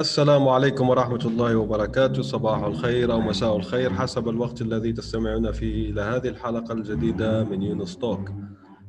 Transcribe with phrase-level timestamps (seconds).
[0.00, 2.22] السلام عليكم ورحمة الله وبركاته.
[2.22, 7.62] صباح الخير أو مساء الخير حسب الوقت الذي تستمعون فيه إلى هذه الحلقة الجديدة من
[7.62, 8.30] يونس توك.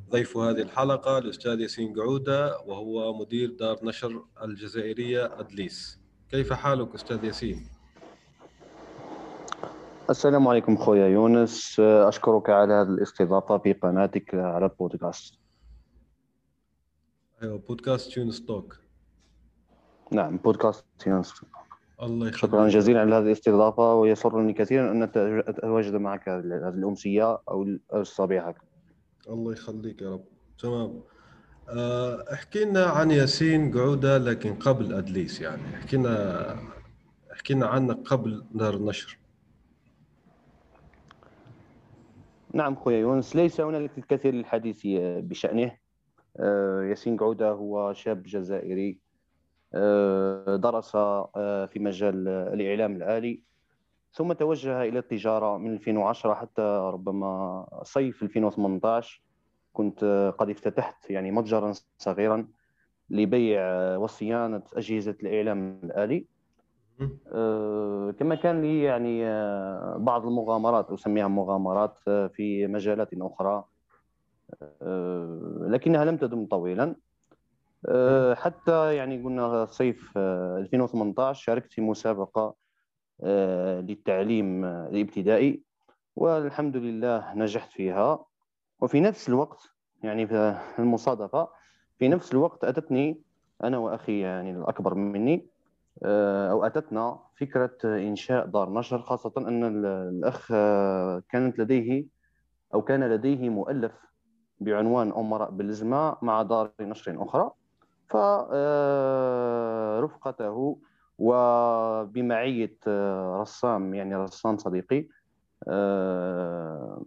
[0.10, 6.00] ضيف هذه الحلقة الأستاذ ياسين قعودة وهو مدير دار نشر الجزائرية أدليس.
[6.32, 7.68] كيف حالك أستاذ ياسين؟
[10.10, 11.80] السلام عليكم خويا يونس.
[11.80, 15.34] أشكرك على هذه الاستضافة في قناتك على البودكاست
[17.44, 18.87] أيوة بودكاست يونس توك.
[20.12, 21.34] نعم بودكاست يونس
[22.02, 22.36] الله يخليك.
[22.36, 25.04] شكرا جزيلا على هذه الاستضافة ويسرني كثيرا أن
[25.48, 28.56] أتواجد معك هذه الأمسية أو الصبيحة
[29.30, 30.24] الله يخليك يا رب.
[30.60, 31.02] تمام.
[31.70, 35.76] آه، احكي لنا عن ياسين قعودة لكن قبل أدليس يعني.
[35.76, 36.56] احكي لنا
[37.34, 39.18] احكي لنا عنك قبل دار النشر.
[42.54, 44.82] نعم خويا يونس ليس هنالك الكثير للحديث
[45.22, 45.78] بشأنه.
[46.38, 49.07] آه، ياسين قعودة هو شاب جزائري.
[50.58, 53.42] درس آه، في مجال الإعلام الآلي
[54.12, 56.62] ثم توجه إلى التجارة من 2010 حتى
[56.94, 59.22] ربما صيف 2018
[59.74, 62.48] كنت قد افتتحت يعني متجرا صغيرا
[63.10, 63.62] لبيع
[63.98, 66.26] وصيانة أجهزة الإعلام الآلي.
[67.32, 69.24] آه، كما كان لي يعني
[70.00, 71.98] بعض المغامرات أسميها مغامرات
[72.34, 73.64] في مجالات أخرى.
[75.62, 76.84] لكنها لم تدم طويلا.
[76.84, 77.07] آه،
[78.36, 82.56] حتى يعني قلنا صيف 2018 آه، شاركت في مسابقة
[83.24, 85.64] آه، للتعليم الابتدائي
[86.16, 88.26] والحمد لله نجحت فيها.
[88.80, 89.60] وفي نفس الوقت
[90.04, 91.48] يعني في المصادفة
[92.00, 93.22] في نفس الوقت أتتني
[93.64, 95.48] أنا وأخي يعني الأكبر مني
[96.52, 100.48] أو أتتنا فكرة إنشاء دار نشر خاصة أن الأخ
[101.30, 102.06] كانت لديه
[102.74, 103.92] أو كان لديه مؤلف
[104.60, 107.52] بعنوان أمراء بالزمة مع دار نشر أخرى.
[109.98, 110.78] فرفقته
[111.18, 115.08] وبمعية آه، رسام يعني رسام صديقي
[115.68, 117.04] آه،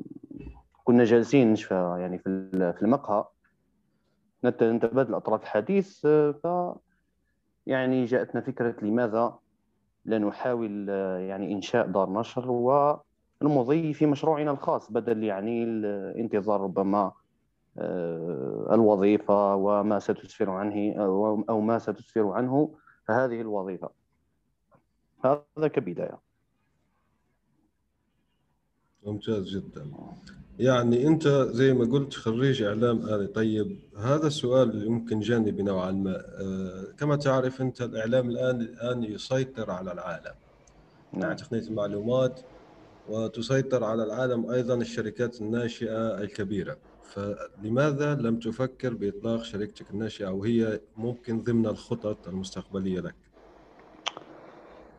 [0.85, 3.25] كنا جالسين يعني في المقهى
[4.45, 6.77] نتبادل أطراف الحديث آه، ف
[7.67, 9.39] يعني جاءتنا فكرة لماذا
[10.05, 10.89] لا نحاول
[11.29, 17.20] يعني إنشاء دار نشر والمضي في مشروعنا الخاص بدل يعني الانتظار ربما آه،
[18.73, 20.95] الوظيفة وما ستسفر عنه
[21.49, 22.75] أو ما ستسفر عنه
[23.09, 23.91] هذه الوظيفة.
[25.25, 26.19] هذا كبداية.
[29.07, 29.91] ممتاز جدا.
[30.59, 33.27] يعني أنت زي ما قلت خريج إعلام آلي.
[33.27, 36.17] طيب هذا السؤال اللي يمكن جانبي نوعا ما.
[36.17, 40.35] آه، كما تعرف أنت الإعلام الآن الآن يسيطر على العالم.
[41.13, 41.37] نعم.
[41.37, 42.41] تقنية المعلومات
[43.09, 46.77] وتسيطر على العالم أيضا الشركات الناشئة الكبيرة.
[47.11, 53.15] فلماذا لم تفكر بإطلاق شركتك الناشئة أو هي ممكن ضمن الخطط المستقبلية لك؟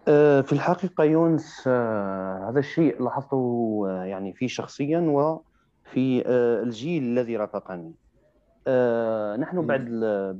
[0.07, 6.23] آه، في الحقيقة يونس آه، هذا الشيء لاحظته آه، يعني في شخصيا وفي
[6.63, 7.93] الجيل الذي رافقني
[9.41, 9.85] نحن بعد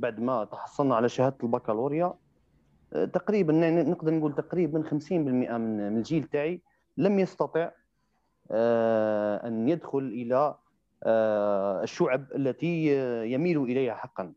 [0.00, 2.14] بعد ما تحصلنا على شهادة البكالوريا
[3.12, 3.52] تقريبا
[3.82, 6.62] نقدر نقول تقريبا 50% من الجيل تاعي
[6.96, 7.70] لم يستطع
[9.44, 10.58] أن يدخل آه،
[11.02, 12.86] الشعب التي
[13.32, 14.32] يميل إليها حقا.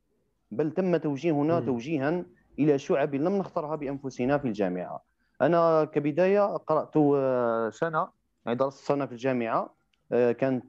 [0.52, 2.26] بل تم توجيهنا توجيها
[2.60, 5.02] إلى شعب لم نختارها بأنفسنا في الجامعة.
[5.42, 8.08] أنا كبداية قرأت آه، سنة
[8.46, 9.76] يعني درست سنة في الجامعة.
[10.12, 10.66] آه، كانت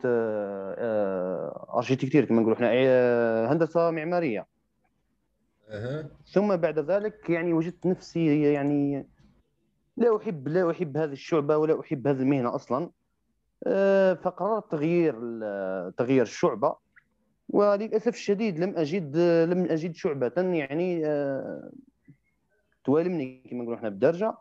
[1.76, 4.46] ارشيتكتير كما نقولوا إحنا هندسة معمارية.
[5.68, 6.10] أه.
[6.32, 9.06] ثم بعد ذلك يعني وجدت نفسي يعني
[9.96, 12.84] لا أحب لا أحب هذه الشعبة ولا أحب هذه المهنة أصلا.
[12.84, 12.90] آه،
[14.14, 15.14] فقررت تغيير
[15.90, 16.76] تغيير الشعبة.
[17.48, 19.16] وللأسف الشديد لم أجد
[19.50, 21.70] لم أجد شعبة يعني آه،
[22.84, 24.34] توالمني كما نقولوا إحنا بالدرجة.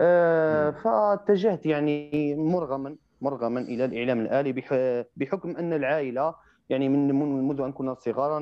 [0.00, 4.52] آه، فاتجهت يعني مرغما مرغما إلى الإعلام الآلي
[5.16, 6.34] بحكم أن العائلة
[6.68, 7.14] يعني من
[7.48, 8.40] منذ أن كنا صغارا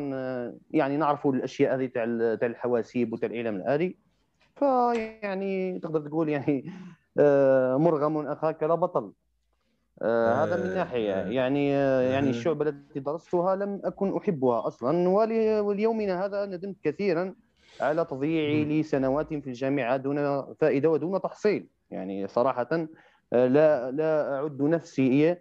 [0.71, 2.05] يعني نعرف الأشياء هذه تاع
[2.35, 3.97] تاع الحواسيب وتاع الإعلام الآلي.
[4.57, 6.73] فيعني تقدر تقول يعني
[7.79, 9.13] مرغم اخاك لا بطل.
[10.03, 11.13] آه هذا من ناحية.
[11.13, 11.29] آه.
[11.29, 15.09] يعني آه يعني الشعبه التي درستها لم أكن أحبها أصلا
[15.61, 17.35] وليومنا هذا ندمت كثيرا
[17.81, 21.67] على تضييعي لسنوات في الجامعة دون فائدة ودون تحصيل.
[21.91, 22.89] يعني صراحة
[23.33, 25.37] لا لا أعد نفسي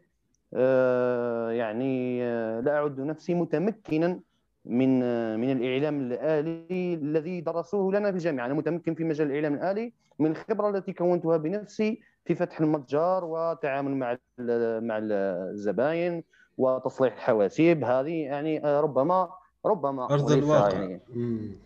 [0.54, 4.20] آه، يعني آه، لا أعد نفسي متمكنا
[4.66, 8.46] من آه، من الإعلام الآلي الذي درسوه لنا في الجامعة.
[8.46, 13.96] أنا متمكن في مجال الإعلام الآلي من الخبرة التي كونتها بنفسي في فتح المتجر والتعامل
[13.96, 14.18] مع
[14.80, 16.24] مع الزباين
[16.58, 17.84] وتصليح الحواسيب.
[17.84, 19.30] هذه يعني ربما
[19.66, 20.80] ربما أرض الواقع.
[20.80, 21.02] يعني.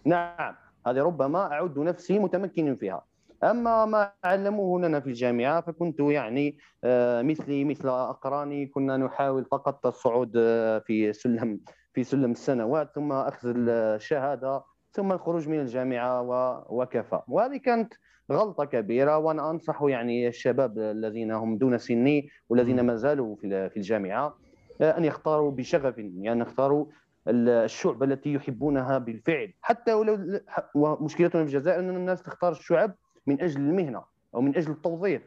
[0.06, 0.56] نعم
[0.88, 3.06] هذه ربما أعد نفسي متمكن فيها.
[3.44, 9.86] أما ما علموه لنا في الجامعة فكنت يعني آه، مثلي مثل أقراني كنا نحاول فقط
[9.86, 11.60] الصعود آه، في سلم
[11.94, 16.22] في سلم السنوات ثم أخذ الشهادة ثم الخروج من الجامعة
[16.70, 17.22] وكفى.
[17.28, 17.94] وهذه كانت
[18.32, 24.36] غلطة كبيرة وأنا أنصح يعني الشباب الذين هم دون سني والذين ما زالوا في الجامعة
[24.82, 26.86] آه، أن يختاروا بشغف يعني يختاروا
[27.28, 29.54] الشعب التي يحبونها بالفعل.
[29.62, 30.42] حتى ولو
[30.76, 32.96] ومشكلتنا في الجزائر ان الناس تختار الشعب
[33.28, 34.04] من أجل المهنة
[34.36, 35.22] أو من أجل التوظيف.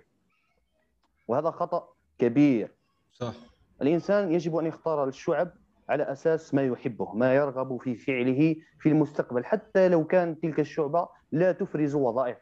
[1.28, 1.88] وهذا خطأ
[2.18, 2.74] كبير.
[3.12, 3.34] صح.
[3.82, 5.50] الإنسان يجب أن يختار الشعب
[5.88, 9.44] على أساس ما يحبه ما يرغب في فعله في المستقبل.
[9.44, 12.36] حتى لو كانت تلك الشعبة لا تفرز وظائف.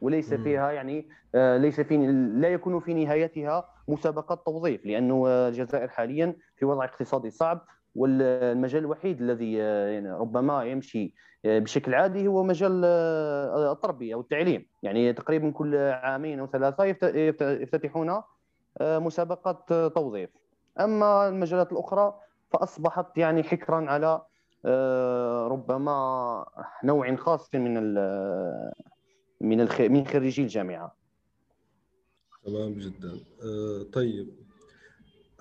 [0.00, 1.96] وليس فيها يعني آه، ليس في
[2.34, 9.20] لا يكون في نهايتها مسابقات توظيف لأنه الجزائر حاليا في وضع اقتصادي صعب والمجال الوحيد
[9.20, 11.14] الذي آه، يعني ربما يمشي
[11.44, 12.84] آه، بشكل عادي هو مجال
[13.72, 18.22] التربيه والتعليم يعني تقريبا كل عامين أو ثلاثة يفتتحون
[18.80, 20.30] مسابقات توظيف.
[20.80, 22.14] أما المجالات الأخرى
[22.50, 24.20] فأصبحت يعني حكرا على
[25.48, 26.44] ربما
[26.84, 27.76] نوع خاص من
[29.40, 30.96] من من خريجي الجامعة.
[32.44, 33.20] تمام جدا.
[33.92, 34.28] طيب.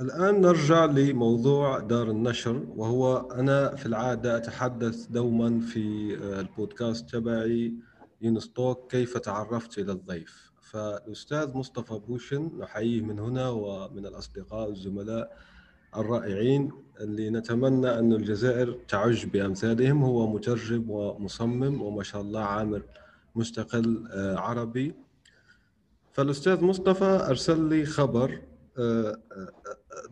[0.01, 7.73] الآن نرجع لموضوع دار النشر وهو أنا في العادة أتحدث دوما في آه، البودكاست تبعي
[8.21, 10.51] ينستوك كيف تعرفت إلى الضيف.
[10.61, 15.37] فالأستاذ مصطفى بوشن نحييه من هنا ومن الأصدقاء والزملاء
[15.95, 20.03] الرائعين اللي نتمنى أن الجزائر تعج بأمثالهم.
[20.03, 22.83] هو مترجم ومصمم وما شاء الله عامل
[23.35, 24.93] مستقل آه، عربي.
[26.11, 28.41] فالأستاذ مصطفى أرسل لي خبر
[28.77, 29.17] آه،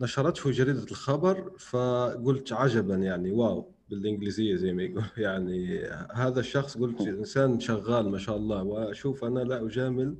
[0.00, 5.04] نشرته جريدة الخبر فقلت عجبا يعني واو بالإنجليزية زي ما يقول.
[5.26, 5.80] يعني
[6.12, 10.16] هذا الشخص قلت إنسان شغال ما شاء الله وأشوف أنا لا أجامل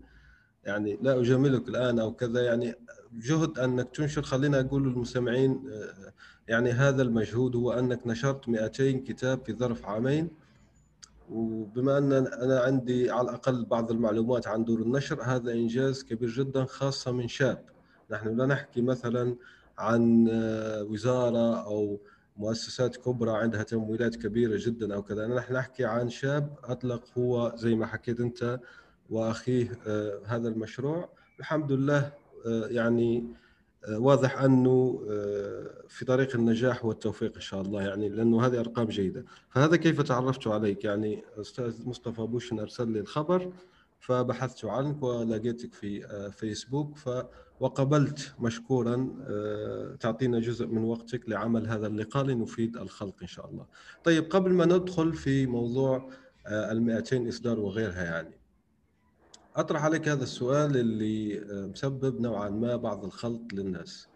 [0.64, 2.42] يعني لا أجاملك الآن أو كذا.
[2.42, 2.74] يعني
[3.12, 5.70] جهد أنك تنشر خلينا أقول للمستمعين
[6.48, 10.30] يعني هذا المجهود هو أنك نشرت 200 كتاب في ظرف عامين.
[11.30, 16.64] وبما أن أنا عندي على الأقل بعض المعلومات عن دور النشر هذا إنجاز كبير جدا
[16.64, 17.64] خاصة من شاب.
[18.10, 19.36] نحن لا نحكي مثلا
[19.78, 22.00] عن آه، وزارة أو
[22.36, 25.26] مؤسسات كبرى عندها تمويلات كبيرة جدا أو كذا.
[25.26, 28.60] نحن نحكي عن شاب أطلق هو زي ما حكيت أنت
[29.10, 31.08] وأخيه آه، هذا المشروع.
[31.40, 32.12] الحمد لله
[32.46, 33.24] آه، يعني
[33.88, 35.00] واضح أنه
[35.88, 39.24] في طريق النجاح والتوفيق إن شاء الله يعني لأنه هذه أرقام جيدة.
[39.50, 43.52] فهذا كيف تعرفت عليك؟ يعني أستاذ مصطفى بوشن أرسل لي الخبر
[44.00, 47.08] فبحثت عنك ولقيتك في فيسبوك ف
[47.60, 53.66] وقبلت مشكورا آه، تعطينا جزء من وقتك لعمل هذا اللقاء لنفيد الخلق إن شاء الله.
[54.04, 56.10] طيب قبل ما ندخل في موضوع
[56.46, 58.37] آه، ال 200 إصدار وغيرها يعني
[59.58, 64.08] أطرح عليك هذا السؤال اللي آه، مسبب نوعا ما بعض الخلط للناس.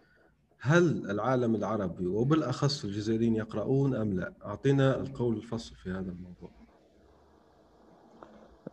[0.59, 6.49] هل العالم العربي وبالأخص الجزائريين يقرؤون أم لا؟ أعطينا القول الفصل في هذا الموضوع.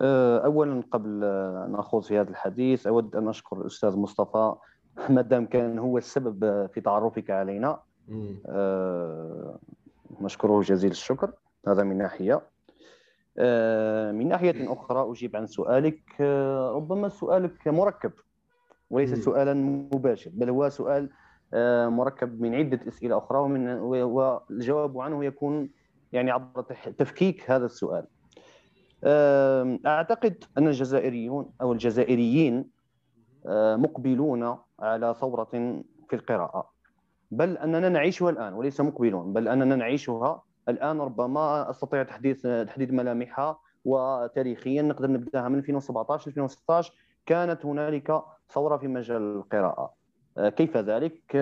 [0.01, 1.25] آه، اولا قبل
[1.67, 4.55] أن أخوض في هذا الحديث أود أن أشكر الأستاذ مصطفى
[5.15, 7.81] ما دام كان هو السبب في تعرفك علينا.
[8.47, 9.59] آه،
[10.21, 11.33] نشكره جزيل الشكر
[11.69, 12.35] هذا من ناحية.
[12.35, 12.50] آه،
[14.17, 16.21] من ناحية أخرى أجيب عن سؤالك
[16.75, 18.13] ربما سؤالك مركب
[18.91, 19.55] وليس سؤالا
[19.95, 21.11] مباشر بل هو سؤال
[21.91, 23.69] مركب من عدة أسئلة أخرى ومن
[24.03, 25.71] والجواب عنه يكون
[26.13, 26.63] يعني عبر
[26.99, 28.07] تفكيك هذا السؤال.
[29.87, 32.71] أعتقد أن الجزائريون أو الجزائريين
[33.77, 35.45] مقبلون على ثورة
[36.09, 36.71] في القراءة.
[37.31, 43.59] بل أننا نعيشها الآن وليس مقبلون بل أننا نعيشها الآن ربما أستطيع تحديث تحديد ملامحها
[43.85, 46.93] وتاريخيا نقدر نبدأها من 2017 2016
[47.27, 49.95] كانت هنالك ثورة في مجال القراءة.
[50.37, 51.37] كيف ذلك؟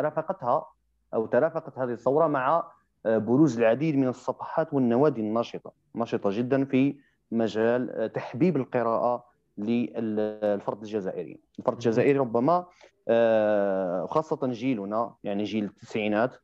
[0.00, 0.66] رافقتها
[1.14, 2.72] أو ترافقت هذه الثورة مع
[3.04, 5.72] بروز العديد من الصفحات والنوادي الناشطة.
[5.94, 6.96] نشطه جدا في
[7.32, 9.24] مجال تحبيب القراءة
[9.58, 11.40] للفرد الجزائري.
[11.58, 12.66] الفرد الجزائري ربما
[13.08, 16.36] آه، خاصة جيلنا يعني جيل التسعينات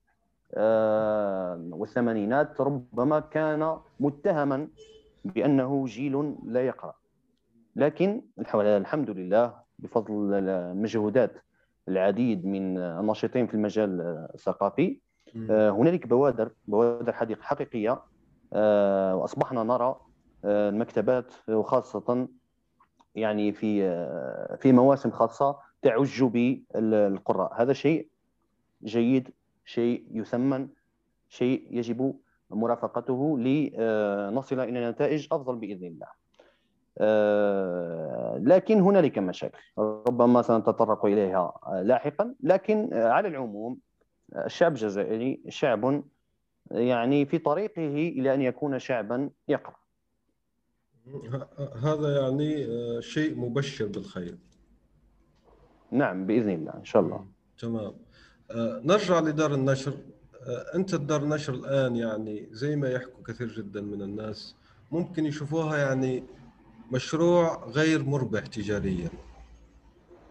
[1.72, 4.68] والثمانينات ربما كان متهما
[5.24, 6.94] بأنه جيل لا يقرأ.
[7.76, 10.44] لكن الحمد لله بفضل
[10.76, 11.32] مجهودات
[11.88, 14.00] العديد من الناشطين في المجال
[14.34, 15.00] الثقافي
[15.50, 18.02] هنالك بوادر بوادر حقيقية
[19.14, 19.96] وأصبحنا نرى
[20.44, 22.28] المكتبات وخاصة
[23.14, 23.80] يعني في
[24.60, 28.08] في مواسم خاصة تعج بالقراء هذا شيء
[28.84, 29.30] جيد
[29.64, 30.68] شيء يثمن
[31.28, 32.14] شيء يجب
[32.50, 36.06] مرافقته لنصل إلى نتائج أفضل بإذن الله.
[36.98, 41.52] آه، لكن هنالك مشاكل ربما سنتطرق إليها
[41.82, 42.34] لاحقا.
[42.42, 43.78] لكن على العموم
[44.36, 46.04] الشعب الجزائري شعب
[46.70, 49.76] يعني في طريقه إلى أن يكون شعبا يقرأ.
[51.82, 52.66] هذا يعني
[53.02, 54.38] شيء مبشر بالخير.
[55.90, 57.26] نعم بإذن الله إن شاء الله.
[57.58, 57.94] تمام.
[58.84, 59.94] نرجع لدار النشر.
[60.74, 64.54] أنت دار النشر الآن يعني زي ما يحكوا كثير جدا من الناس
[64.92, 66.24] ممكن يشوفوها يعني
[66.92, 69.10] مشروع غير مربح تجاريا.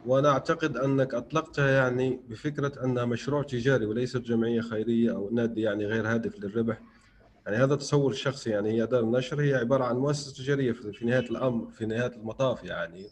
[0.05, 5.86] وأنا أعتقد أنك أطلقتها يعني بفكرة أنها مشروع تجاري وليست جمعية خيرية أو نادي يعني
[5.86, 6.82] غير هادف للربح.
[7.46, 11.29] يعني هذا تصور شخصي يعني هي دار النشر هي عبارة عن مؤسسة تجارية في نهاية
[11.29, 13.08] الأمر في نهاية المطاف يعني.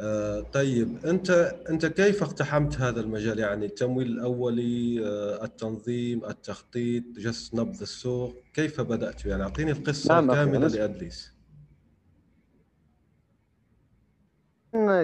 [0.00, 1.30] آه طيب أنت
[1.70, 8.80] أنت كيف اقتحمت هذا المجال؟ يعني التمويل الأولي آه التنظيم التخطيط جس نبض السوق كيف
[8.80, 11.38] بدأت؟ يعني أعطيني القصة نعم كامله لأدليس.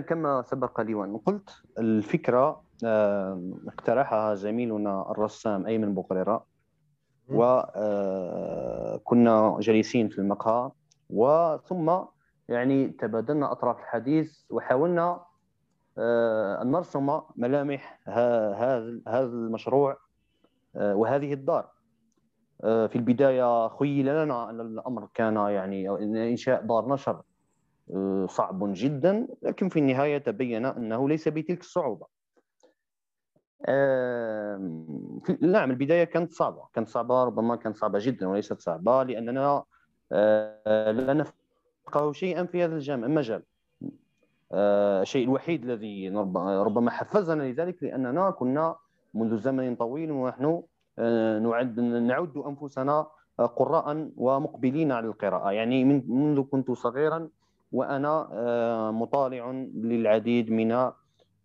[0.09, 2.65] كما سبق لي وأن قلت الفكرة
[3.69, 6.47] اقترحها زميلنا الرسام أيمن بقريرة
[7.29, 10.71] وكنا آه، جالسين في المقهى.
[11.11, 11.99] وثم
[12.49, 15.25] يعني تبادلنا أطراف الحديث وحاولنا
[15.99, 19.97] آه، أن نرسم ملامح هذا هذا المشروع
[20.77, 21.75] آه، وهذه الدار.
[22.65, 25.91] في البداية خيل لنا أن الأمر كان يعني
[26.31, 27.23] إنشاء دار نشر
[27.95, 32.07] آه، صعب جدا لكن في النهاية تبين أنه ليس بتلك الصعوبة.
[35.41, 39.65] نعم البداية كانت صعبة كانت صعبة ربما كانت صعبة جدا وليست صعبة لأننا
[40.13, 41.25] آه، لا
[41.89, 43.43] نفقه شيئا في هذا المجال
[44.53, 48.77] آه، الشيء الوحيد الذي ربما حفزنا لذلك لأننا كنا
[49.15, 50.63] منذ زمن طويل ونحن
[51.43, 53.07] نعد نعد أنفسنا
[53.39, 55.51] قراء ومقبلين على القراءة.
[55.51, 57.29] يعني منذ كنت صغيرا
[57.73, 60.91] وأنا آه، مطالع للعديد من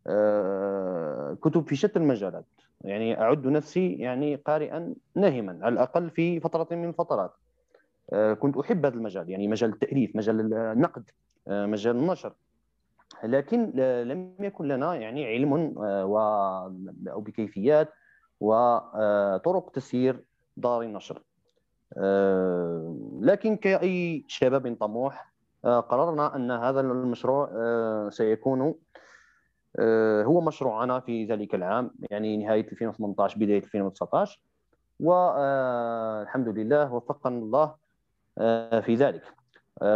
[0.08, 2.46] آه، كتب في شتى المجالات.
[2.82, 7.49] يعني أعد نفسي يعني قارئا ناهما على الأقل في فترة من الفترات آه،
[8.40, 11.10] كنت أحب هذا المجال يعني مجال التأليف مجال النقد
[11.48, 12.34] مجال النشر.
[13.24, 13.72] لكن
[14.08, 16.18] لم يكن لنا يعني علم و
[17.08, 17.94] أو بكيفيات
[18.40, 20.24] وطرق تسيير
[20.58, 21.22] دار النشر.
[23.22, 25.30] لكن كأي شباب طموح
[25.66, 28.76] آه، قررنا أن هذا المشروع آه، سيكون
[29.80, 34.40] آه، هو مشروعنا في ذلك العام يعني نهاية 2018 بداية 2019
[35.00, 37.76] والحمد لله وفقنا الله
[38.82, 39.24] في ذلك.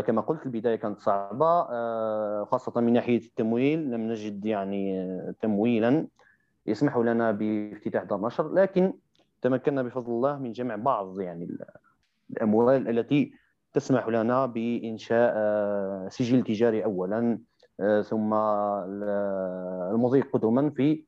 [0.08, 1.64] كما قلت البداية كانت صعبة
[2.44, 3.92] خاصة من ناحية التمويل.
[3.92, 5.10] لم نجد يعني
[5.42, 6.08] تمويلا
[6.66, 8.94] يسمح لنا بافتتاح دار نشر لكن
[9.42, 11.58] تمكنا بفضل الله من جمع بعض يعني
[12.32, 13.34] الأموال التي
[13.74, 17.40] تسمح لنا بإنشاء آه، سجل تجاري أولا
[17.80, 18.34] آه، ثم
[19.94, 21.04] المضي قدما في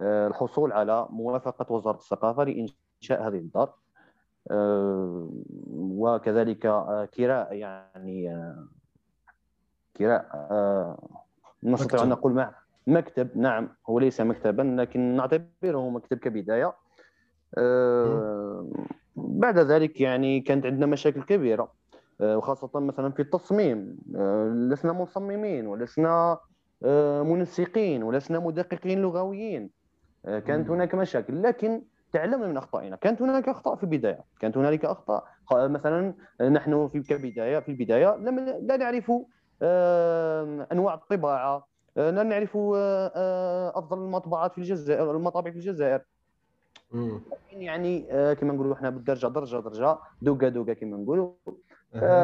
[0.00, 3.74] آه، الحصول على موافقة وزارة الثقافة لإنشاء هذه الدار.
[5.70, 6.58] وكذلك
[7.14, 8.36] كراء يعني
[9.96, 10.26] كراء
[11.64, 12.54] نستطيع أن نقول مع
[12.86, 13.36] مكتب.
[13.36, 16.74] نعم هو ليس مكتبا لكن نعتبره مكتب كبداية.
[19.16, 21.72] بعد ذلك يعني كانت عندنا مشاكل كبيرة.
[22.20, 23.98] آه، وخاصة مثلا في التصميم.
[24.16, 26.38] آه، لسنا مصممين ولسنا
[26.84, 29.70] آه، منسقين ولسنا مدققين لغويين.
[30.24, 31.42] كانت هناك مشاكل.
[31.42, 31.82] لكن
[32.12, 32.96] تعلمنا من أخطائنا.
[32.96, 34.24] كانت هناك أخطاء في البداية.
[34.40, 35.24] كانت هنالك أخطاء.
[35.52, 39.12] مثلا نحن في كبدايه في البداية لم لا نعرف
[40.72, 42.56] أنواع الطباعة لا نعرف
[43.76, 46.00] أفضل المطبعات في الجزائر المطابع في الجزائر.
[47.52, 48.00] يعني
[48.34, 51.32] كما نقولوا إحنا بالدرجة درجة درجة دوكا دوكا كما نقولوا.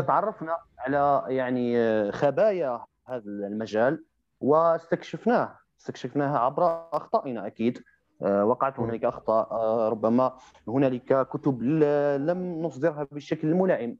[0.00, 4.04] تعرفنا على يعني آه، خبايا هذا المجال
[4.40, 5.58] واستكشفناه.
[5.80, 7.78] استكشفناها عبر أخطائنا أكيد.
[7.78, 7.82] آه،
[8.20, 9.50] وقعت هنالك أخطاء.
[9.50, 10.32] آه، ربما
[10.68, 13.98] هنالك كتب لم نصدرها بالشكل الملائم.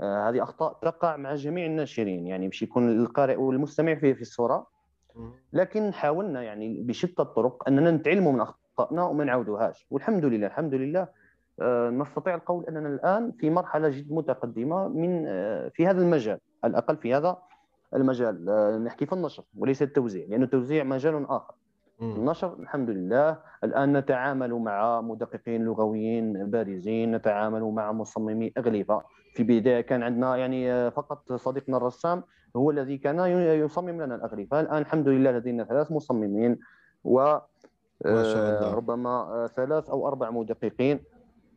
[0.00, 4.66] هذه أخطاء تقع مع جميع الناشرين يعني باش يكون القارئ والمستمع فيه في الصورة.
[5.52, 11.08] لكن حاولنا يعني بشتى الطرق أننا نتعلم من اخطانا وما نعاودوهاش والحمد لله الحمد لله
[11.60, 16.70] آه، نستطيع القول أننا الآن في مرحلة جد متقدمة من آه، في هذا المجال على
[16.70, 17.38] الأقل في هذا
[17.94, 18.48] المجال.
[18.48, 21.54] آه، نحكي في النشر وليس التوزيع لأن التوزيع مجال آخر.
[22.02, 23.38] النشر الحمد لله.
[23.64, 29.02] الآن نتعامل مع مدققين لغويين بارزين نتعامل مع مصممي اغلفه
[29.34, 32.22] في البداية كان عندنا يعني فقط صديقنا الرسام
[32.56, 33.18] هو الذي كان
[33.64, 36.58] يصمم لنا الاغلفه الآن الحمد لله لدينا ثلاث مصممين
[37.04, 37.36] و
[38.06, 38.74] الله.
[38.74, 41.00] ربما ثلاث أو أربع مدققين.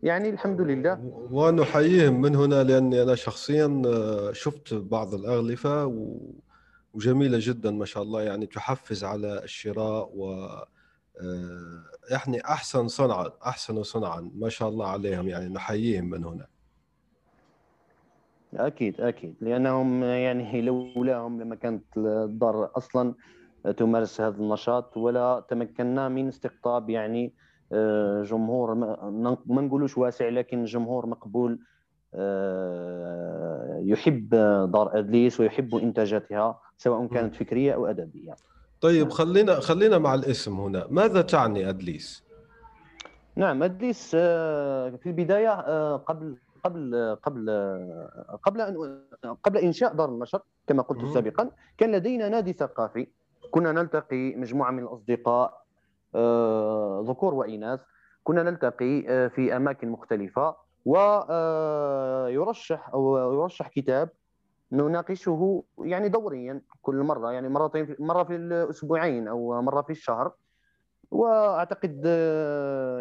[0.03, 0.99] يعني الحمد لله.
[1.31, 5.85] ونحييهم من هنا لأني أنا شخصيا آه، شفت بعض الاغلفه
[6.93, 10.33] وجميلة جدا ما شاء الله يعني تحفز على الشراء و
[11.21, 16.47] آه، يعني أحسن صنعا أحسن صنعا ما شاء الله عليهم يعني نحييهم من هنا.
[18.53, 23.13] أكيد أكيد لأنهم يعني لولاهم لما كانت الدار أصلا
[23.77, 27.33] تمارس هذا النشاط ولا تمكنا من استقطاب يعني
[27.73, 28.75] آه، جمهور
[29.45, 31.59] ما نقولوش واسع لكن جمهور مقبول
[33.91, 34.29] يحب
[34.71, 38.35] دار ادليس ويحب إنتاجاتها سواء كانت فكرية أو أدبية.
[38.81, 39.09] طيب نعم.
[39.09, 40.87] خلينا خلينا مع الاسم هنا.
[40.89, 42.23] ماذا تعني ادليس
[43.35, 47.49] نعم ادليس آه، في البداية قبل قبل قبل
[48.43, 48.97] قبل أن
[49.43, 53.07] قبل إنشاء دار النشر كما قلت سابقا كان لدينا نادي ثقافي.
[53.51, 55.61] كنا نلتقي مجموعة من الأصدقاء
[56.15, 57.79] آه، ذكور وإناث.
[58.23, 60.55] كنا نلتقي آه، في أماكن مختلفة.
[60.85, 61.29] ويرشح
[62.89, 64.09] آه، أو يرشح كتاب
[64.71, 70.31] نناقشه يعني دوريا كل مرة يعني مرتين مرة في الأسبوعين أو مرة في الشهر.
[71.11, 72.01] وأعتقد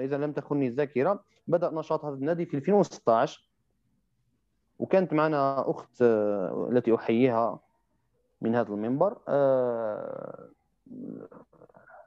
[0.04, 3.50] إذا لم تخني الذاكرة بدأ نشاط هذا النادي في 2016
[4.78, 6.02] وكانت معنا أخت
[6.70, 7.60] التي أحييها
[8.40, 9.18] من هذا المنبر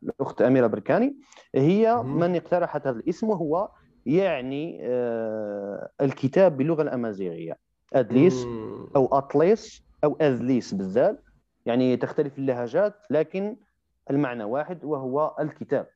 [0.03, 1.15] الأخت أميرة بركاني.
[1.56, 3.70] هي من اقترحت هذا الاسم وهو
[4.05, 7.57] يعني آه الكتاب باللغة الأمازيغية.
[7.93, 8.45] ادليس
[8.95, 11.24] أو اطليس أو اذليس بالذات
[11.65, 13.57] يعني تختلف اللهجات لكن
[14.11, 15.87] المعنى واحد وهو الكتاب.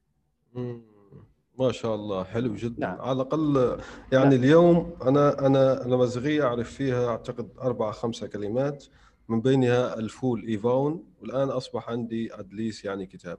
[1.59, 2.87] ما شاء الله حلو جدا.
[2.87, 3.01] نعم.
[3.01, 3.77] على الأقل
[4.11, 4.33] يعني نعم.
[4.43, 8.85] اليوم أنا أنا الأمازيغية أعرف فيها أعتقد أربع خمسة كلمات
[9.29, 13.37] من بينها الفول ايفون والآن أصبح عندي ادليس يعني كتاب.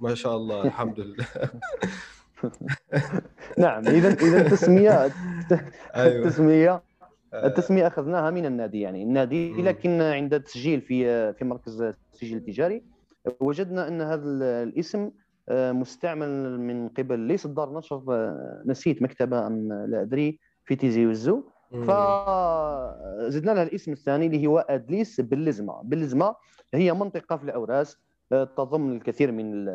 [0.00, 1.26] ما شاء الله الحمد لله.
[3.58, 4.90] نعم إذا إذا التسمية
[5.96, 6.24] أيوة.
[6.24, 6.82] التسمية
[7.34, 9.02] التسمية أخذناها من النادي يعني.
[9.02, 12.82] النادي لكن عند التسجيل في في مركز التسجيل التجاري
[13.40, 14.22] وجدنا أن هذا
[14.62, 15.10] الاسم
[15.48, 17.18] آه، مستعمل من قبل.
[17.18, 21.42] ليس دار نشر آه، نسيت مكتبة أم لا أدري في تيزي وزو.
[21.74, 26.34] فزدنا لها الاسم الثاني اللي هو أدليس باللزمه باللزمه
[26.74, 27.98] هي منطقة في الأوراس
[28.30, 29.68] تضم الكثير من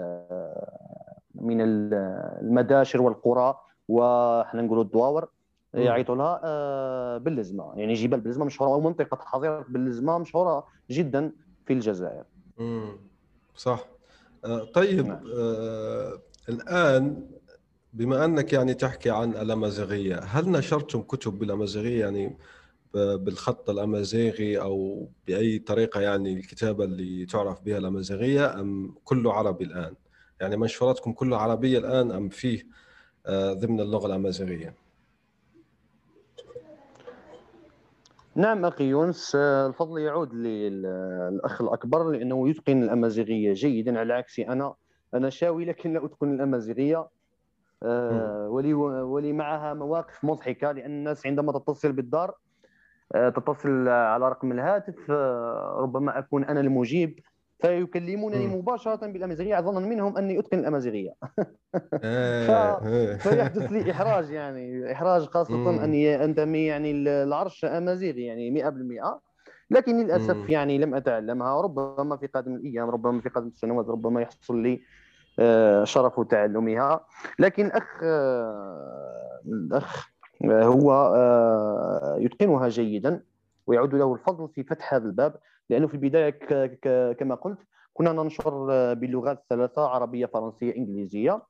[1.35, 3.55] من المداشر والقرى
[3.87, 5.29] وحنا نقولوا الدواور
[5.73, 11.31] يعيطوا لها آه، باللزمة يعني جبال باللزمه مشهورة أو منطقة حظيره باللزمه مشهورة جدا
[11.65, 12.23] في الجزائر.
[12.59, 12.97] امم
[13.55, 13.85] صح
[14.45, 15.23] آه، طيب نعم.
[15.37, 17.29] آه الآن
[17.93, 22.37] بما أنك يعني تحكي عن الأمازيغية هل نشرتم كتب بالأمازيغية يعني
[22.93, 29.95] بالخط الأمازيغي أو بأي طريقة يعني الكتابة اللي تعرف بها الأمازيغية أم كله عربي الآن؟
[30.41, 32.63] يعني منشوراتكم كلها عربية الآن أم فيه
[33.25, 34.73] آه، ضمن اللغة الأمازيغية؟
[38.36, 43.99] نعم أخي يونس آه، الفضل يعود للاخ الأكبر لأنه يتقن الأمازيغية جيدا.
[43.99, 44.73] على عكسي أنا
[45.13, 47.08] أنا شاوي لكن لا أتقن الأمازيغية.
[47.84, 52.36] آه، ولي ولي معها مواقف مضحكة لأن الناس عندما تتصل بالدار
[53.13, 55.10] تتصل على رقم الهاتف
[55.80, 57.19] ربما أكون أنا المجيب.
[57.59, 59.61] فيكلمونني مباشرة بالأمازيغية.
[59.61, 61.13] ظنا منهم أني أتقن الأمازيغية.
[62.03, 69.19] آه، فيحدث لي إحراج يعني إحراج خاصة أني انتمي يعني العرش أمازيغي يعني 100%
[69.71, 71.61] لكن للأسف يعني لم أتعلمها.
[71.61, 74.81] ربما في قادم الأيام ربما في قادم السنوات ربما يحصل لي
[75.83, 77.05] شرف تعلمها.
[77.39, 78.03] لكن الأخ
[79.45, 80.09] الأخ
[80.45, 83.23] هو آه، يتقنها جيدا
[83.67, 85.35] ويعود له الفضل في فتح هذا الباب.
[85.69, 86.29] لأنه في البداية
[87.13, 87.60] كما قلت
[87.93, 91.41] كنا ننشر باللغات الثلاثه عربية فرنسية إنجليزية.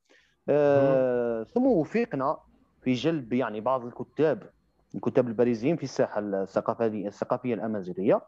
[0.49, 2.37] آه، ثم وفقنا
[2.81, 4.49] في جلب يعني بعض الكتاب
[4.95, 8.21] الكتاب البارزين في الساحة الثقافيه الثقافية الأمازيغية.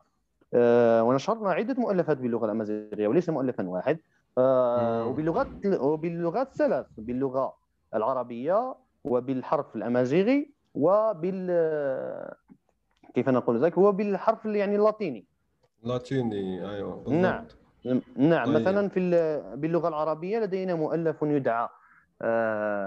[0.54, 3.99] آه، ونشرنا عدة مؤلفات باللغة الأمازيغية وليس مؤلفا واحد.
[5.08, 7.54] وباللغات وباللغات ثلاث باللغة
[7.95, 11.47] العربية وبالحرف الأمازيغي وبال
[13.13, 15.25] كيف نقول ذلك؟ هو بالحرف يعني اللاتيني.
[15.83, 17.13] لاتيني أيوه بالضبط.
[17.13, 17.45] نعم.
[18.15, 18.55] نعم طيب.
[18.55, 18.99] مثلا في
[19.55, 21.69] باللغة العربية لدينا مؤلف يدعى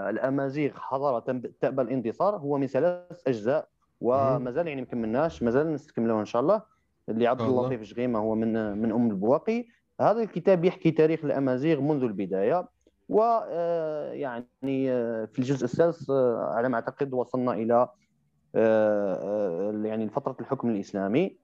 [0.09, 3.67] الأمازيغ حضارة تأبى الانتصار هو من ثلاث أجزاء
[4.01, 6.61] ومازال يعني ما كملناش مازال نستكملوه إن شاء الله.
[7.09, 9.65] اللي عبد اللطيف جغيمه هو من من أم البواقي.
[10.01, 12.67] هذا الكتاب يحكي تاريخ الأمازيغ منذ البداية
[13.09, 17.89] ويعني آه، آه، في الجزء الثالث آه، على ما أعتقد وصلنا إلى
[19.87, 21.37] يعني فتره الحكم الإسلامي.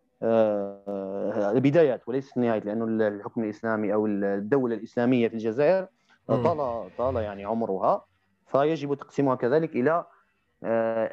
[1.37, 5.87] البدايات وليس النهايات لأنه الحكم الإسلامي أو الدولة الإسلامية في الجزائر
[6.27, 8.05] طال طال يعني عمرها
[8.45, 10.05] فيجب تقسيمها كذلك إلى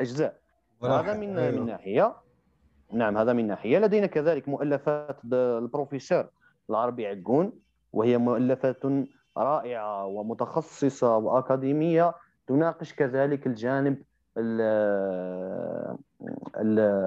[0.00, 0.38] أجزاء.
[0.84, 1.60] هذا من أيوه.
[1.60, 2.16] من ناحية.
[2.92, 3.78] نعم هذا من ناحية.
[3.78, 6.26] لدينا كذلك مؤلفات البروفيسور
[6.70, 7.52] العربي عقون
[7.92, 8.82] وهي مؤلفات
[9.36, 12.14] رائعة ومتخصصة وأكاديمية
[12.46, 14.02] تناقش كذلك الجانب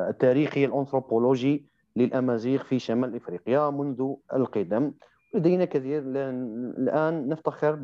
[0.09, 4.91] التاريخي الأنثروبولوجي للأمازيغ في شمال إفريقيا منذ القدم.
[5.35, 7.75] لدينا كثير الآن نفتخر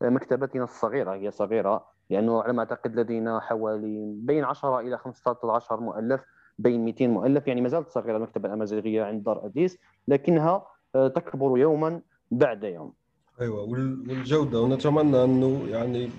[0.00, 1.14] بمكتبتنا الصغيرة.
[1.14, 6.20] هي صغيرة لأنه على ما أعتقد لدينا حوالي بين 10 إلى 15 مؤلف
[6.58, 7.46] بين 200 مؤلف.
[7.46, 9.78] يعني ما زالت صغيرة المكتبة الأمازيغية عند دار أديس
[10.08, 12.00] لكنها تكبر يوما
[12.30, 12.92] بعد يوم.
[13.40, 14.60] أيوه والجودة.
[14.60, 16.10] ونتمنى أنه يعني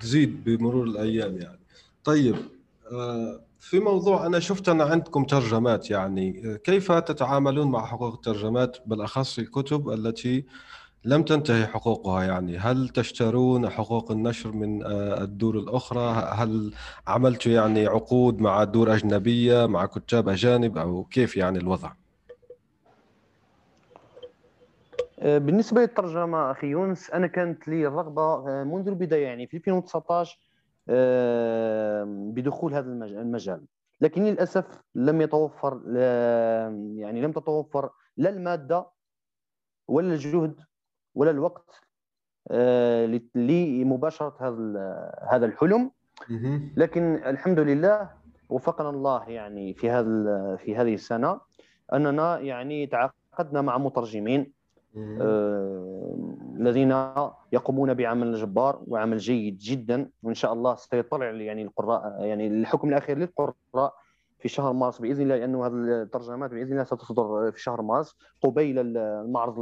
[0.00, 1.58] تزيد بمرور الأيام يعني.
[2.04, 2.34] طيب
[2.92, 9.38] آه، في موضوع أنا شفت أنا عندكم ترجمات يعني كيف تتعاملون مع حقوق الترجمات بالأخص
[9.38, 10.46] الكتب التي
[11.04, 16.74] لم تنتهي حقوقها يعني؟ هل تشترون حقوق النشر من آه، الدور الأخرى؟ هل
[17.06, 21.92] عملتوا يعني عقود مع دور أجنبية مع كتاب أجانب؟ أو كيف يعني الوضع؟
[25.18, 30.38] آه، بالنسبة للترجمة أخي يونس أنا كانت لي الرغبة آه، منذ البداية يعني في 2019
[32.32, 33.64] بدخول هذا المجال.
[34.00, 35.80] لكن للأسف لم يتوفر
[36.96, 38.86] يعني لم تتوفر لا المادة
[39.88, 40.60] ولا الجهد
[41.14, 41.80] ولا الوقت
[42.50, 45.90] آه، لمباشرة هذا هذا الحلم.
[46.76, 48.10] لكن الحمد لله
[48.48, 51.40] وفقنا الله يعني في هذا في هذه السنة
[51.92, 54.52] أننا يعني تعاقدنا مع مترجمين.
[56.60, 56.90] الذين
[57.52, 63.18] يقومون بعمل جبار وعمل جيد جدا وإن شاء الله سيطلع يعني القراء يعني الحكم الأخير
[63.18, 63.94] للقراء
[64.38, 68.16] في شهر مارس بإذن الله لأنه هذه الترجمات بإذن الله ستصدر في شهر مارس.
[68.42, 69.58] قبيل المعرض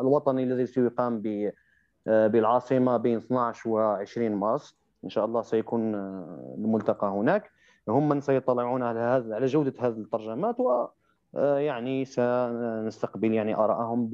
[0.00, 1.22] الوطني الذي سيقام
[2.06, 4.76] بالعاصمة بين 12 و 20 مارس.
[5.04, 5.94] إن شاء الله سيكون
[6.54, 7.50] الملتقى هناك.
[7.88, 10.86] هم من سيطلعون على هذا على جودة هذه الترجمات و
[11.40, 14.10] يعني سنستقبل يعني آرائهم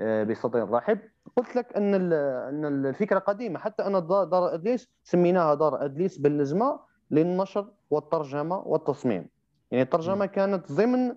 [0.00, 0.98] بصدر رحب.
[1.36, 3.58] قلت لك أن أن الفكرة قديمة.
[3.58, 9.28] حتى أنا دار إدليس سميناها دار إدليس باللزمة للنشر والترجمة والتصميم.
[9.70, 11.14] يعني الترجمة كانت ضمن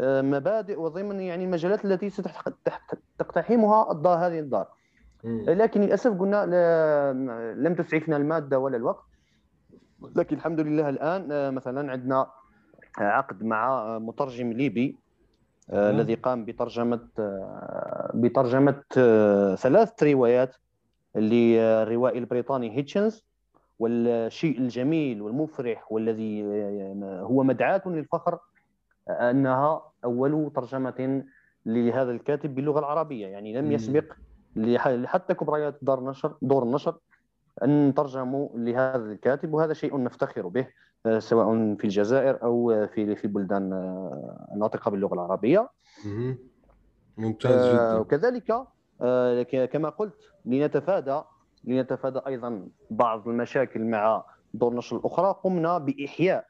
[0.00, 3.92] آه، مبادئ وضمن يعني المجالات التي ستقتحمها
[4.26, 4.68] هذه الدار.
[5.24, 6.46] لكن للأسف قلنا
[7.56, 9.04] لم تسعفنا المادة ولا الوقت.
[10.16, 12.26] لكن الحمد لله الآن آه، مثلا عندنا
[12.98, 14.88] عقد مع مترجم ليبي.
[14.88, 15.09] آه،
[15.72, 17.00] الذي قام بترجمة
[18.14, 18.82] بترجمة
[19.54, 20.56] ثلاث روايات
[21.14, 23.24] للروائي البريطاني هيتشنز
[23.78, 26.44] والشيء الجميل والمفرح والذي
[27.04, 28.38] هو مدعاة للفخر
[29.08, 31.24] أنها أول ترجمة
[31.66, 33.26] لهذا الكاتب باللغة العربية.
[33.26, 34.04] يعني لم يسبق
[35.04, 36.98] حتى كبريات دار النشر دور النشر
[37.64, 40.66] أن ترجموا لهذا الكاتب وهذا شيء نفتخر به.
[41.18, 43.72] سواء في الجزائر أو في في البلدان
[44.52, 45.70] الناطقة باللغة العربية.
[47.16, 47.96] ممتاز جدا.
[47.96, 48.66] وكذلك
[49.02, 51.20] آه، كما قلت لنتفادى
[51.64, 56.46] لنتفادى أيضا بعض المشاكل مع دور النشر الأخرى قمنا بإحياء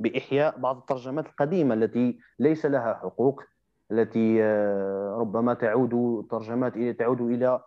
[0.00, 3.42] بإحياء بعض الترجمات القديمة التي ليس لها حقوق
[3.92, 7.60] التي آه، ربما تعود ترجمات تعود إلى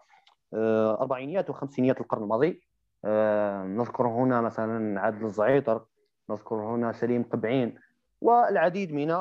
[0.53, 2.63] آه، أربعينيات وخمسينيات القرن الماضي.
[3.05, 5.81] آه، نذكر هنا مثلا عادل الزعيطر
[6.29, 7.75] نذكر هنا سليم قبعين.
[8.21, 9.15] والعديد من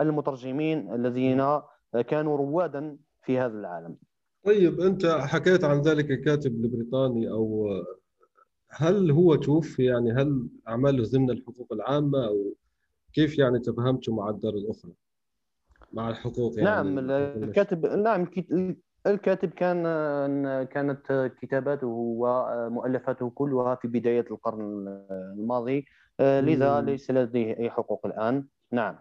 [0.00, 1.60] المترجمين الذين
[2.08, 3.96] كانوا روادا في هذا العالم.
[4.44, 7.68] طيب أنت حكيت عن ذلك الكاتب البريطاني أو
[8.68, 12.54] هل هو توفي؟ يعني هل اعماله ضمن الحقوق العامة أو
[13.12, 14.92] كيف يعني تفهمته مع الدار الأخرى؟
[15.92, 18.26] مع الحقوق يعني نعم الكاتب نعم
[19.06, 19.82] الكاتب كان
[20.64, 24.86] كانت كتاباته ومؤلفاته كلها في بداية القرن
[25.38, 25.86] الماضي.
[26.20, 28.44] لذا ليس لديه أي حقوق الآن.
[28.72, 28.96] نعم.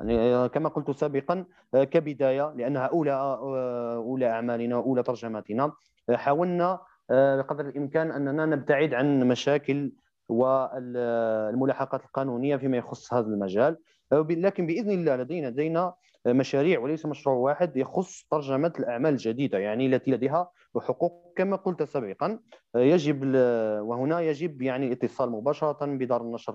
[0.00, 5.72] يعني آه، كما قلت سابقا آه، كبداية لأنها أولى آه، أولى أعمالنا واولى ترجماتنا.
[6.10, 9.92] حاولنا بقدر الإمكان أننا نبتعد عن مشاكل
[10.28, 13.76] والملاحقات القانونية فيما يخص هذا المجال.
[14.12, 15.94] لكن بإذن الله لدينا لدينا
[16.26, 20.50] مشاريع وليس مشروع واحد يخص ترجمة الأعمال الجديدة يعني التي لديها
[20.80, 22.38] حقوق كما قلت سابقا.
[22.76, 23.34] يجب
[23.82, 26.54] وهنا يجب يعني الاتصال مباشرة بدار النشر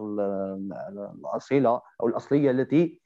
[1.26, 3.02] الأصيلة أو الأصلية التي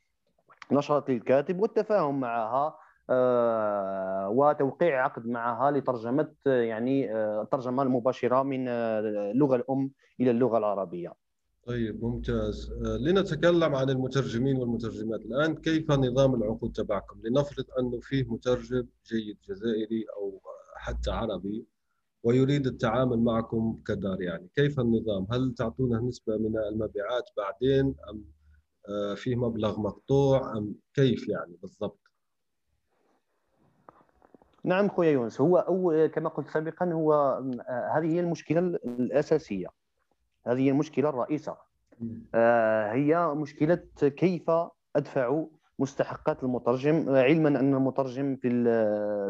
[0.71, 2.77] نشرت للكاتب والتفاهم معها
[3.09, 11.13] آه، وتوقيع عقد معها لترجمة يعني الترجمة المباشرة من اللغة الأم إلى اللغة العربية.
[11.67, 12.71] طيب ممتاز.
[12.71, 15.21] آه، لنتكلم عن المترجمين والمترجمات.
[15.21, 20.41] الآن كيف نظام العقود تبعكم؟ لنفرض أنه فيه مترجم جيد جزائري أو
[20.75, 21.65] حتى عربي
[22.23, 24.49] ويريد التعامل معكم كدار يعني.
[24.55, 28.25] كيف النظام؟ هل تعطونه نسبة من المبيعات بعدين أم
[28.89, 31.99] آه، فيه مبلغ مقطوع أم كيف يعني بالضبط؟
[34.63, 39.76] نعم خويا يونس هو أو كما قلت سابقا هو آه، هذه هي المشكلة الأساسية.
[40.47, 41.57] هذه هي المشكلة الرئيسة.
[42.35, 44.51] آه هي مشكلة كيف
[44.95, 45.43] أدفع
[45.79, 48.49] مستحقات المترجم علما أن المترجم في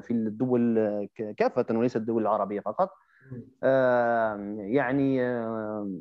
[0.01, 2.89] في الدول كافة وليس الدول العربية فقط.
[3.63, 5.91] آه يعني آه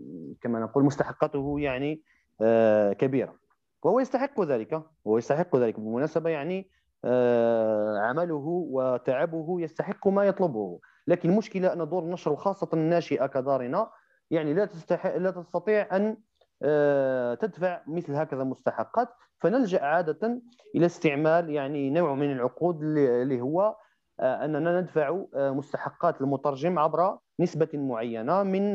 [0.40, 2.02] كما نقول مستحقاته يعني
[2.40, 3.34] آه كبيرة.
[3.82, 4.82] وهو يستحق ذلك.
[5.04, 5.80] وهو يستحق ذلك.
[5.80, 6.70] بالمناسبة يعني
[7.04, 10.78] آه عمله وتعبه يستحق ما يطلبه.
[11.06, 13.90] لكن المشكلة أن دور النشر وخاصه الناشئة كدارنا
[14.30, 16.16] يعني لا تستحق لا تستطيع أن
[16.62, 19.08] آه، تدفع مثل هكذا مستحقات.
[19.38, 20.42] فنلجأ عادة
[20.74, 23.76] إلى استعمال يعني نوع من العقود اللي هو
[24.20, 28.74] آه، أننا ندفع آه، مستحقات المترجم عبر نسبة معينة من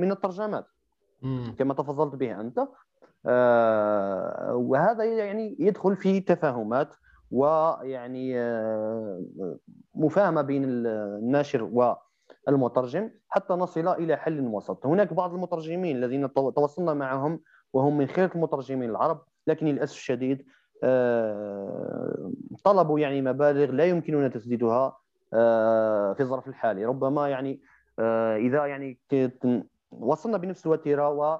[0.00, 0.66] من الترجمات.
[1.58, 2.68] كما تفضلت به أنت.
[4.54, 6.94] وهذا يعني يدخل في تفاهمات
[7.30, 8.34] ويعني
[9.94, 11.64] مفاهمة بين الناشر
[12.48, 14.86] المترجم حتى نصل إلى حل وسط.
[14.86, 17.40] هناك بعض المترجمين الذين تواصلنا معهم
[17.72, 20.46] وهم من خير المترجمين العرب لكن للأسف الشديد
[20.84, 22.32] آه،
[22.64, 24.96] طلبوا يعني مبالغ لا يمكننا تسديدها
[25.34, 26.84] آه، في الظرف الحالي.
[26.84, 27.60] ربما يعني
[27.98, 28.98] آه، إذا يعني
[29.90, 31.38] وصلنا بنفس الوتيرة و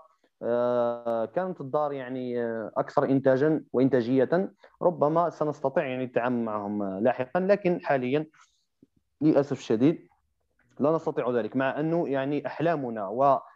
[1.27, 2.44] كانت الدار يعني
[2.77, 8.27] أكثر انتاجا وإنتاجية ربما سنستطيع يعني التعامل معهم لاحقا لكن حاليا
[9.20, 10.09] للأسف الشديد
[10.80, 13.08] لا نستطيع ذلك مع أنه يعني أحلامنا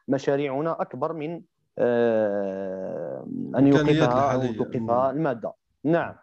[0.08, 1.42] ومشاريعنا أكبر من
[1.78, 5.52] آه، أن يوقفها أو توقفها المادة.
[5.84, 6.14] نعم.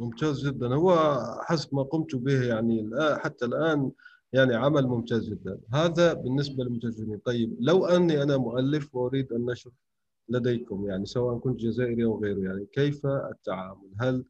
[0.00, 0.74] ممتاز جدا.
[0.74, 3.90] هو حسب ما قمت به يعني حتى الآن
[4.32, 5.58] يعني عمل ممتاز جدا.
[5.74, 7.18] هذا بالنسبة للمترجمين.
[7.18, 9.70] طيب لو أني أنا مؤلف وأريد أن نشر
[10.28, 14.24] لديكم يعني سواء كنت جزائري أو غيره يعني كيف التعامل؟ هل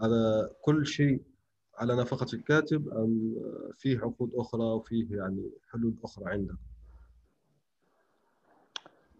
[0.00, 1.22] على كل شيء
[1.78, 3.34] على نفقة الكاتب أم
[3.74, 6.56] فيه عقود أخرى وفيه يعني حلول أخرى عندك؟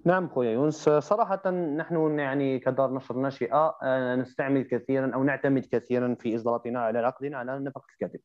[0.04, 0.88] نعم خويا يونس.
[0.88, 6.98] صراحة نحن يعني كدار نشر ناشئة آه، نستعمل كثيرا أو نعتمد كثيرا في إصداراتنا على
[6.98, 8.20] عقدنا على نفقة الكاتب.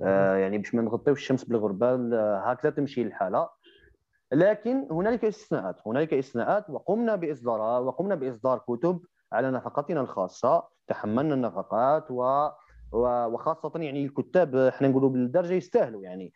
[0.00, 3.48] آه، يعني باش ما نغطيوش الشمس بالغربال هكذا تمشي الحالة.
[4.32, 9.00] لكن هنالك استثناءات هنالك استثناءات وقمنا بإصدارها وقمنا بإصدار كتب
[9.32, 10.68] على نفقتنا الخاصة.
[10.86, 12.48] تحملنا النفقات و
[12.92, 16.32] وخاصة يعني الكتاب إحنا نقولوا بالدرجة يستاهلوا يعني.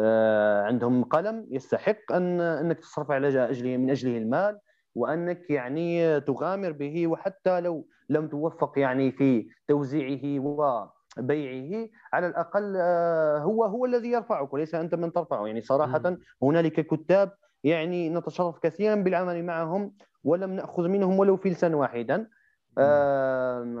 [0.00, 4.58] آه، عندهم قلم يستحق ان أنك تصرف على اجله من أجله المال
[4.94, 13.38] وأنك يعني تغامر به وحتى لو لم توفق يعني في توزيعه وبيعه على الأقل آه،
[13.38, 15.46] هو هو الذي يرفعك وليس أنت من ترفعه.
[15.46, 17.32] يعني صراحة هنالك كتاب
[17.64, 22.28] يعني نتشرف كثيرا بالعمل معهم ولم نأخذ منهم ولو فلسا واحدا.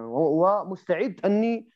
[0.08, 1.68] ومستعد أني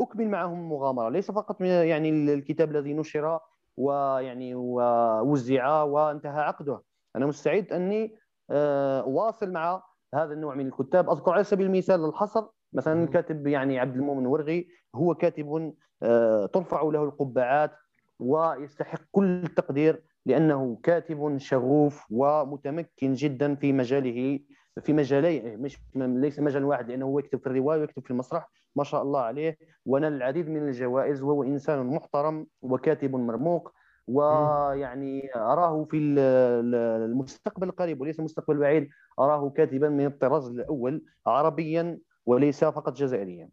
[0.00, 1.08] أكمل معهم المغامرة.
[1.08, 3.40] ليس فقط يعني الكتاب الذي نشر
[3.76, 6.82] ويعني ووزع وانتهى عقده.
[7.16, 8.16] أنا مستعد أني
[8.50, 9.82] آه، أواصل مع
[10.14, 11.10] هذا النوع من الكتاب.
[11.10, 12.44] أذكر على سبيل المثال الحصر.
[12.72, 17.70] مثلا كاتب يعني عبد المؤمن ورغي هو كاتب آه، ترفع له القبعات
[18.18, 24.40] ويستحق كل التقدير لأنه كاتب شغوف ومتمكن جدا في مجاله
[24.82, 28.50] في مجالي مش ليس مجال واحد لأنه هو يكتب في الرواية ويكتب في المسرح.
[28.76, 29.58] ما شاء الله عليه.
[29.86, 33.72] ونال العديد من الجوائز وهو إنسان محترم وكاتب مرموق
[34.08, 42.64] ويعني أراه في المستقبل القريب وليس المستقبل البعيد أراه كاتبا من الطراز الأول عربيا وليس
[42.64, 43.48] فقط جزائريا.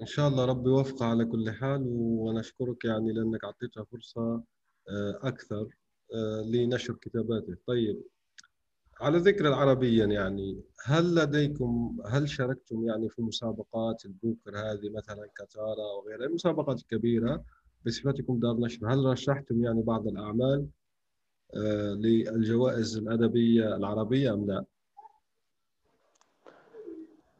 [0.00, 4.42] إن شاء الله ربي يوفقه على كل حال ونشكرك يعني لأنك اعطيتها فرصة
[4.88, 5.66] آه، أكثر
[6.14, 7.56] آه، لنشر كتاباته.
[7.66, 8.02] طيب
[9.00, 15.92] على ذكر العربيا يعني هل لديكم هل شاركتم يعني في مسابقات البوكر هذه مثلا كتارا
[15.98, 17.44] وغيرها المسابقات الكبيره
[17.86, 20.66] بصفتكم دار نشر هل رشحتم يعني بعض الأعمال
[21.56, 24.64] آه للجوائز الأدبية العربية أم لا؟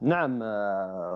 [0.00, 0.42] نعم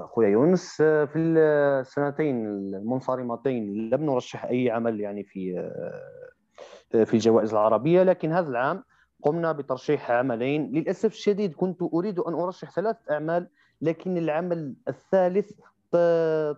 [0.07, 5.71] خويا يونس في السنتين المنصرمتين لم نرشح أي عمل يعني في
[6.91, 8.85] في الجوائز العربية لكن هذا العام
[9.23, 10.73] قمنا بترشيح عملين.
[10.73, 13.49] للأسف الشديد كنت أريد أن أرشح ثلاث أعمال
[13.83, 15.51] لكن العمل الثالث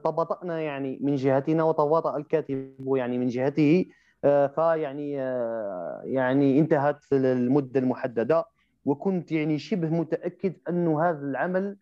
[0.04, 3.86] تباطأنا يعني من جهتنا وتباطأ الكاتب يعني من جهته
[4.24, 8.44] آه، فيعني آه، يعني انتهت المدة المحددة.
[8.84, 11.76] وكنت يعني شبه متأكد أن هذا العمل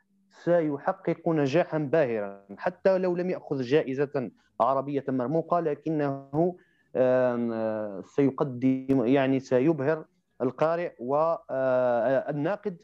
[0.45, 6.57] سيحقق نجاحا باهرا حتى لو لم يأخذ جائزة عربية مرموقة لكنه
[6.97, 10.05] آه، سيقدم يعني سيبهر
[10.43, 12.77] القارئ والناقد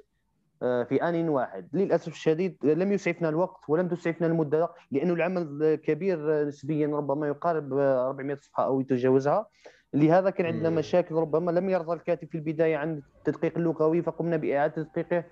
[0.63, 1.69] آه، في آن واحد.
[1.73, 8.37] للأسف الشديد لم يسعفنا الوقت ولم تسعفنا المدة لأن العمل كبير نسبيا ربما يقارب 400
[8.37, 9.47] صفحة أو يتجاوزها.
[9.95, 14.83] لهذا كان عندنا مشاكل ربما لم يرضى الكاتب في البداية عن التدقيق اللغوي فقمنا بإعادة
[14.83, 15.25] تدقيقه.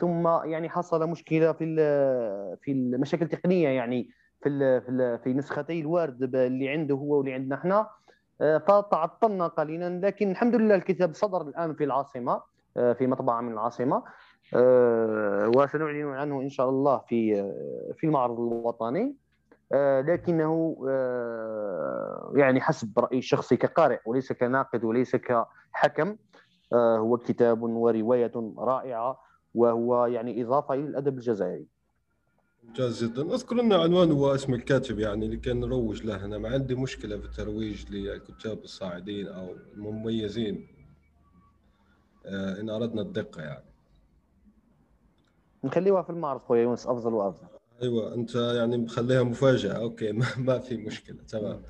[0.00, 1.76] ثم يعني حصل مشكلة في
[2.62, 4.08] في المشاكل التقنية يعني
[4.42, 7.78] في في, في نسختي الوارد اللي عنده هو واللي عندنا إحنا.
[7.78, 7.88] آه،
[8.38, 12.42] فتعطلنا قليلا لكن الحمد لله الكتاب صدر الآن في العاصمة
[12.76, 14.02] آه، في مطبعة من العاصمة
[14.54, 19.16] آه، وسنعلن عنه إن شاء الله في آه، في المعرض الوطني.
[19.72, 20.76] آه، لكنه
[22.34, 26.16] يعني حسب رايي الشخصي كقارئ وليس كناقد وليس كحكم
[26.74, 29.20] هو كتاب ورواية رائعة
[29.54, 31.66] وهو يعني إضافة إلى الأدب الجزائري.
[32.66, 33.34] ممتاز جدا.
[33.34, 37.90] أذكر لنا عنوان واسم الكاتب يعني لكي نروج له أنا ما عندي مشكلة في الترويج
[37.90, 40.68] للكتاب الصاعدين أو المميزين.
[42.26, 43.64] إن أردنا الدقة يعني.
[45.64, 47.46] نخليها في المعرض خويا يونس أفضل وأفضل.
[47.82, 49.72] أيوه أنت يعني مخليها مفاجأة.
[49.72, 51.62] OK ما, ما في مشكلة تمام.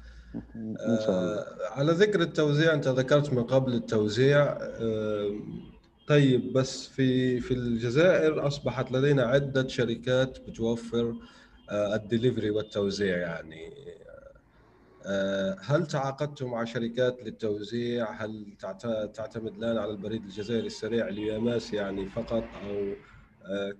[0.80, 5.30] آه على ذكر التوزيع أنت ذكرت من قبل التوزيع آه
[6.06, 11.16] طيب بس في في الجزائر أصبحت لدينا عدة شركات بتوفر
[11.70, 13.72] آه الدليفري والتوزيع يعني
[15.06, 18.56] آه هل تعاقدتم مع شركات للتوزيع؟ هل
[19.14, 22.98] تعتمد الآن على البريد الجزائري السريع لياماس يعني فقط أو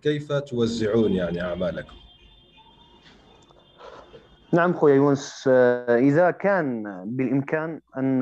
[0.03, 1.97] كيف توزعون يعني أعمالكم؟
[4.53, 5.49] نعم خويا يونس
[5.89, 8.19] إذا كان بالإمكان أن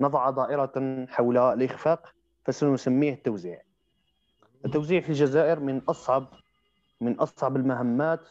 [0.00, 3.62] نضع دائرة حول الإخفاق فسنسميه التوزيع.
[4.64, 6.26] التوزيع في الجزائر من اصعب
[7.00, 8.28] من أصعب المهمات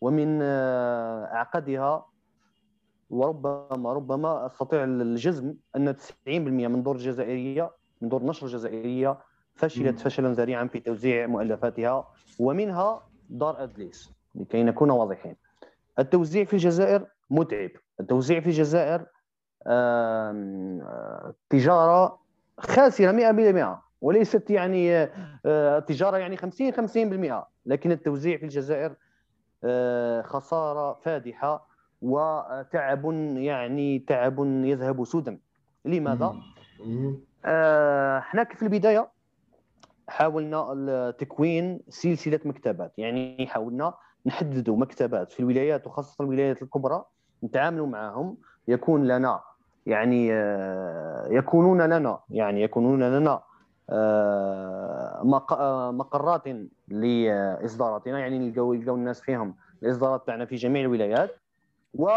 [0.00, 2.06] ومن أعقدها
[3.10, 6.28] وربما ربما أستطيع الجزم أن 90%
[6.68, 9.18] من دور الجزائريه من دور النشر الجزائريه
[9.54, 15.36] فشلت فشلا ذريعا في توزيع مؤلفاتها ومنها دار أدليس لكي نكون واضحين.
[15.98, 17.70] التوزيع في الجزائر متعب.
[18.00, 19.06] التوزيع في الجزائر
[21.50, 22.25] تجارة
[22.58, 25.08] خاسرة 100% وليست يعني
[25.46, 28.94] آه، تجاره يعني 50 50% لكن التوزيع في الجزائر
[29.64, 31.66] آه، خسارة فادحة
[32.02, 33.04] وتعب
[33.36, 35.38] يعني تعب يذهب سودا.
[35.84, 36.36] لماذا؟
[37.44, 39.08] آه، هناك في البداية
[40.08, 42.92] حاولنا تكوين سلسلة مكتبات.
[42.98, 43.94] يعني حاولنا
[44.26, 47.04] نحددوا مكتبات في الولايات وخاصة الولايات الكبرى
[47.44, 48.36] نتعاملوا معهم
[48.68, 49.40] يكون لنا
[49.86, 53.42] يعني آه، يكونون لنا يعني يكونون لنا
[53.90, 55.20] آه،
[55.92, 56.42] مقرات
[56.88, 61.30] لإصداراتنا يعني نلقاو يلقاو الناس فيهم الإصدارات تاعنا في جميع الولايات.
[61.94, 62.08] و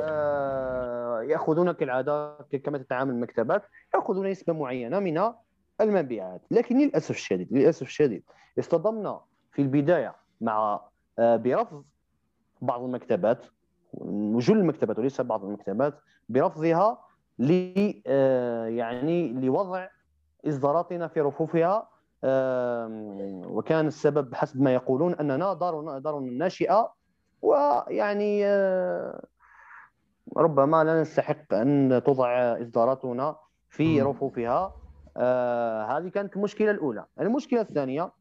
[0.00, 3.62] آه، ياخذون كالعادة كما تتعامل المكتبات
[3.94, 5.32] يأخذون نسبة معينة من
[5.80, 6.40] المبيعات.
[6.50, 8.22] لكن للأسف الشديد للأسف الشديد
[8.58, 9.20] اصطدمنا
[9.52, 10.80] في البداية مع
[11.18, 11.84] آه، برفض
[12.62, 13.46] بعض المكتبات
[13.92, 15.94] وجل المكتبات وليس بعض المكتبات
[16.28, 16.98] برفضها
[17.38, 17.72] ل
[18.06, 19.88] آه، يعني لوضع
[20.48, 21.88] إصداراتنا في رفوفها
[23.46, 26.92] وكان السبب حسب ما يقولون أننا دار دار ناشئة
[27.42, 29.24] ويعني آه،
[30.36, 32.28] ربما لا نستحق أن توضع
[32.62, 33.36] إصداراتنا
[33.68, 34.74] في رفوفها.
[35.16, 37.04] آه هذه كانت المشكلة الأولى.
[37.20, 38.12] المشكلة الثانية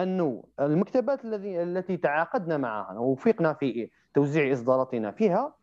[0.00, 5.54] أنه المكتبات الذي التي تعاقدنا معها ووفقنا في توزيع إصداراتنا فيها.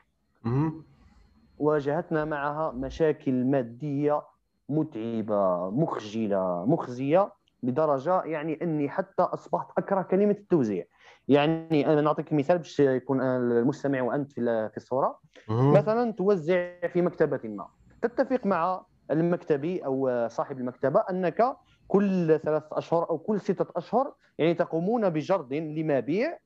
[1.60, 4.22] واجهتنا معها مشاكل مادية
[4.70, 7.34] متعبة مخجلة مخزية
[7.64, 10.86] لدرجه يعني إني حتى أصبحت أكره كلمة التوزيع.
[11.28, 15.20] يعني أنا نعطيك مثال باش يكون المستمع وأنت في الصورة.
[15.50, 17.68] مثلا توزع في مكتبة ما.
[18.02, 24.54] تتفق مع المكتبي أو صاحب المكتبة أنك كل ثلاثة أشهر أو كل ستة أشهر يعني
[24.54, 26.38] تقومون بجرد لمبيع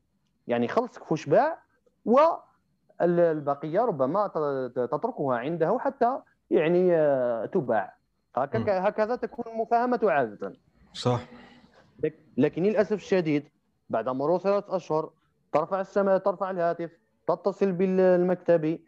[0.48, 1.69] يعني خلصك فوش باع
[2.06, 4.28] والبقية ربما
[4.76, 6.20] تتركها عنده حتى
[6.50, 7.96] يعني آه، تباع.
[8.36, 10.54] هكذا تكون المفاهمه عادة.
[10.94, 11.26] صح.
[12.38, 13.50] لكن للأسف الشديد
[13.90, 15.12] بعد مرور ثلاث أشهر
[15.54, 16.92] ترفع السماء ترفع الهاتف
[17.28, 18.80] تتصل بالمكتب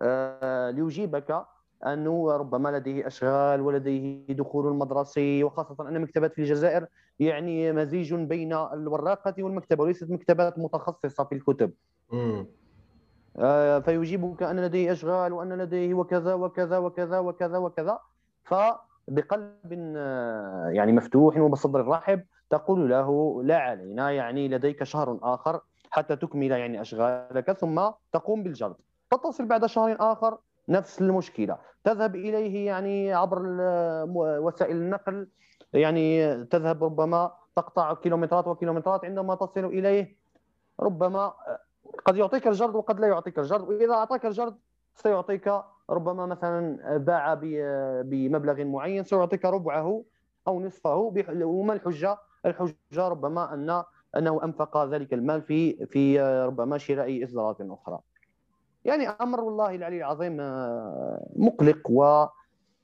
[0.00, 1.46] آه، ليجيبك
[1.86, 6.86] أنه ربما لديه أشغال ولديه دخول المدرسي وخاصة أن مكتبات في الجزائر
[7.18, 11.72] يعني مزيج بين الوراقة والمكتبه وليست مكتبات متخصصة في الكتب.
[13.38, 17.98] آه، فيجيبك ان لديه أشغال وأن لديه وكذا وكذا وكذا وكذا وكذا.
[18.44, 26.16] فبقلب آه، يعني مفتوح وبصدر رحب تقول له لا علينا يعني لديك شهر آخر حتى
[26.16, 28.76] تكمل يعني أشغالك ثم تقوم بالجرد.
[29.10, 30.38] تتصل بعد شهر آخر
[30.68, 31.58] نفس المشكلة.
[31.84, 33.42] تذهب إليه يعني عبر
[34.16, 35.28] وسائل النقل
[35.72, 40.16] يعني تذهب ربما تقطع كيلومترات وكيلومترات عندما تصل إليه.
[40.80, 41.32] ربما
[42.04, 44.56] قد يعطيك الجرد وقد لا يعطيك الجرد وإذا أعطاك الجرد
[44.94, 45.52] سيعطيك
[45.90, 47.34] ربما مثلا باع
[48.02, 50.04] بمبلغ معين سيعطيك ربعه
[50.48, 53.82] أو نصفه وما الحجة؟ الحجة ربما ان
[54.16, 57.98] أنه أنفق ذلك المال في في ربما شراء إصدارات أخرى.
[58.84, 62.30] يعني أمر والله العلي العظيم آه، مقلق و آه،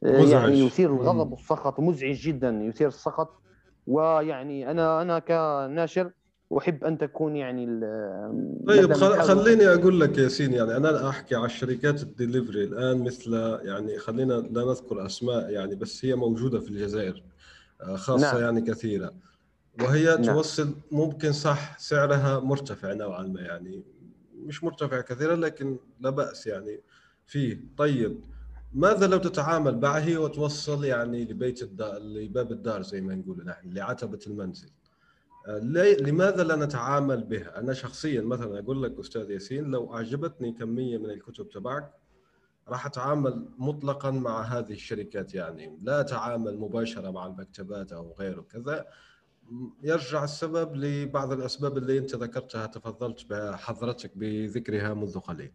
[0.04, 3.42] يعني يثير الغضب والسخط مزعج جدا يثير السخط
[3.86, 6.10] ويعني أنا أنا كناشر
[6.56, 7.66] أحب أن تكون يعني
[8.66, 8.92] طيب
[9.22, 14.64] خليني أقول لك ياسين يعني أنا أحكي على شركات الدليفري الآن مثل يعني خلينا لا
[14.64, 17.22] نذكر أسماء يعني بس هي موجودة في الجزائر
[17.80, 18.42] آه، خاصة نعم.
[18.42, 19.12] يعني كثيرة
[19.80, 20.24] وهي نعم.
[20.24, 23.82] توصل ممكن صح سعرها مرتفع نوعا ما يعني
[24.36, 26.80] مش مرتفع كثيرا لكن لا بأس يعني
[27.26, 28.20] فيه طيب
[28.74, 34.18] ماذا لو تتعامل معه وتوصل يعني لبيت الدار لباب الدار زي ما نقول نحن لعتبة
[34.26, 34.68] المنزل
[35.48, 41.10] لماذا لا نتعامل بها؟ أنا شخصيا مثلا أقول لك أستاذ ياسين لو أعجبتني كمية من
[41.10, 41.94] الكتب تبعك
[42.68, 48.86] راح أتعامل مطلقا مع هذه الشركات يعني لا أتعامل مباشرة مع المكتبات أو غيره كذا
[49.82, 55.52] يرجع السبب لبعض الأسباب اللي أنت ذكرتها تفضلت بحضرتك بذكرها منذ قليل.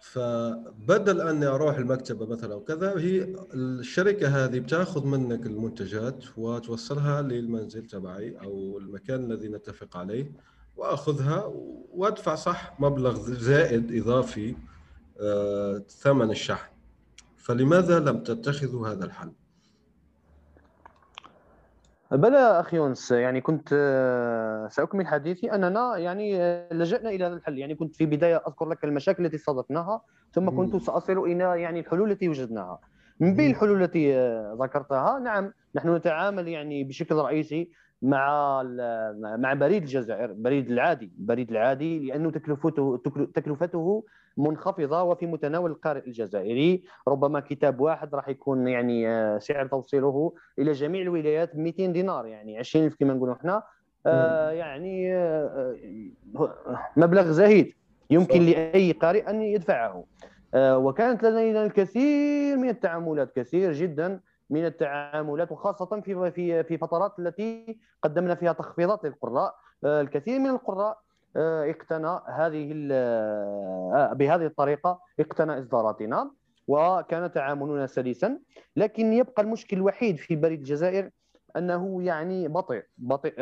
[0.00, 8.36] فبدل أني أروح المكتبة مثلا وكذا هي الشركة هذه بتأخذ منك المنتجات وتوصلها للمنزل تبعي
[8.42, 10.32] أو المكان الذي نتفق عليه
[10.76, 11.52] وأخذها
[11.92, 14.56] وأدفع صح مبلغ زائد إضافي
[15.20, 16.72] آه، ثمن الشحن
[17.36, 19.32] فلماذا لم تتخذوا هذا الحل؟
[22.10, 27.58] بلى أخي يونس يعني كنت آه، سأكمل حديثي أننا يعني آه، لجأنا إلى هذا الحل.
[27.58, 30.02] يعني كنت في بداية أذكر لك المشاكل التي صادفناها
[30.32, 32.78] ثم كنت سأصل إلى يعني الحلول التي وجدناها.
[33.20, 37.70] من بين الحلول التي آه، ذكرتها نعم نحن نتعامل يعني بشكل رئيسي
[38.02, 38.62] مع
[39.38, 43.02] مع بريد الجزائر بريد العادي البريد العادي لأنه تكلفته
[43.34, 44.04] تكلفته
[44.38, 46.84] منخفضة وفي متناول القارئ الجزائري.
[47.08, 52.58] ربما كتاب واحد راح يكون يعني آه، سعر توصيله إلى جميع الولايات 200 دينار يعني
[52.58, 53.62] 20000 كما نقولوا إحنا.
[54.06, 55.76] آه يعني آه
[56.96, 57.72] مبلغ زهيد
[58.10, 60.04] يمكن لأي قارئ أن يدفعه.
[60.54, 64.20] آه وكانت لدينا الكثير من التعاملات كثير جدا
[64.50, 69.54] من التعاملات وخاصة في في في فترات التي قدمنا فيها تخفيضات للقراء.
[69.84, 70.98] الكثير من القراء
[71.38, 76.30] اقتنى هذه آه، بهذه الطريقة اقتنى إصداراتنا
[76.68, 78.38] وكان تعاملنا سلسا
[78.76, 81.10] لكن يبقى المشكل الوحيد في بريد الجزائر
[81.56, 83.34] أنه يعني بطيء بطيء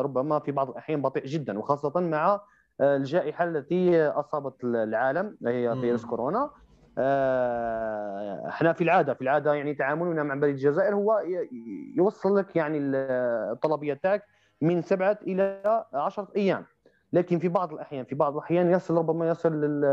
[0.00, 2.40] ربما في بعض الأحيان بطيء جدا وخاصة مع
[2.80, 6.50] الجائحة التي أصابت العالم هي فيروس كورونا.
[6.98, 11.22] آه، إحنا في العادة في العادة يعني تعاملنا مع بريد الجزائر هو
[11.96, 14.22] يوصل لك يعني الطلبية تاعك
[14.60, 15.62] من سبعة إلى
[15.94, 16.66] عشرة أيام.
[17.14, 19.84] لكن في بعض الأحيان في بعض الأحيان يصل ربما يصل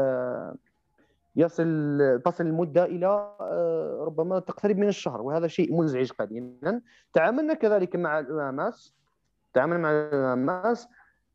[1.35, 3.05] يصل تصل المدة إلى
[3.41, 6.81] آه، ربما تقترب من الشهر وهذا شيء مزعج قليلا.
[7.13, 8.93] تعاملنا كذلك مع الاماس
[9.53, 10.87] تعاملنا مع الاماس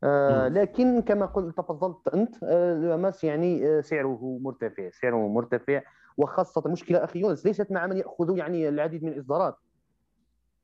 [0.03, 5.81] آه لكن كما قلت تفضلت أنت آه يعني آه سعره مرتفع سعره مرتفع
[6.17, 9.57] وخاصة المشكلة أخي يونس ليست مع من يأخذ يعني العديد من الإصدارات.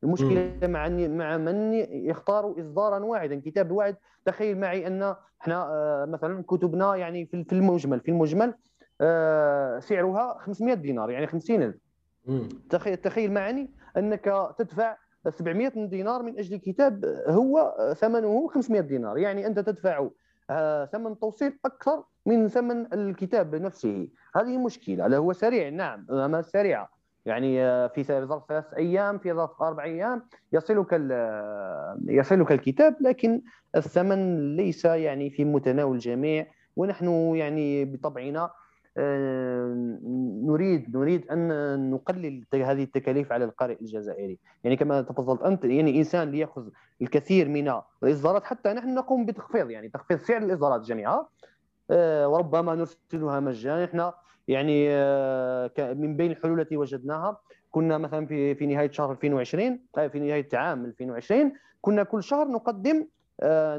[0.04, 3.95] المشكلة مع مع من يختار اصدارا واحدا كتاب واحد
[4.26, 7.99] تخيل معي أن إحنا آه مثلا كتبنا يعني في المجمل.
[7.99, 8.54] في المجمل
[9.01, 11.76] آه سعرها 500 دينار يعني 50000
[12.70, 14.97] تخيل تخيل معي أنك تدفع
[15.30, 19.18] 700 دينار من أجل كتاب هو ثمنه 500 دينار.
[19.18, 20.10] يعني أنت تدفع
[20.49, 24.08] آه، ثمن توصيل أكثر من ثمن الكتاب نفسه.
[24.36, 25.18] هذه مشكلة.
[25.18, 25.70] هو سريع.
[25.70, 26.89] نعم ما سريعة.
[27.26, 30.93] يعني آه، في ظرف ثلاث أيام في ظرف أربع أيام يصلك
[32.07, 33.41] يصلك الكتاب لكن
[33.76, 38.49] الثمن ليس يعني في متناول الجميع ونحن يعني بطبعنا
[40.47, 44.39] نريد نريد أن نقلل هذه التكاليف على القارئ الجزائري.
[44.63, 46.67] يعني كما تفضلت أنت يعني إنسان ليأخذ
[47.01, 51.30] الكثير من الإصدارات حتى نحن نقوم بتخفيض يعني تخفيض سعر الإصدارات جميعها
[52.26, 53.84] وربما نرسلها مجانا.
[53.86, 54.14] إحنا
[54.48, 54.89] يعني
[55.94, 57.38] من بين الحلول التي وجدناها
[57.72, 63.08] كنا مثلا في في نهاية شهر 2020 في نهاية عام 2020 كنا كل شهر نقدم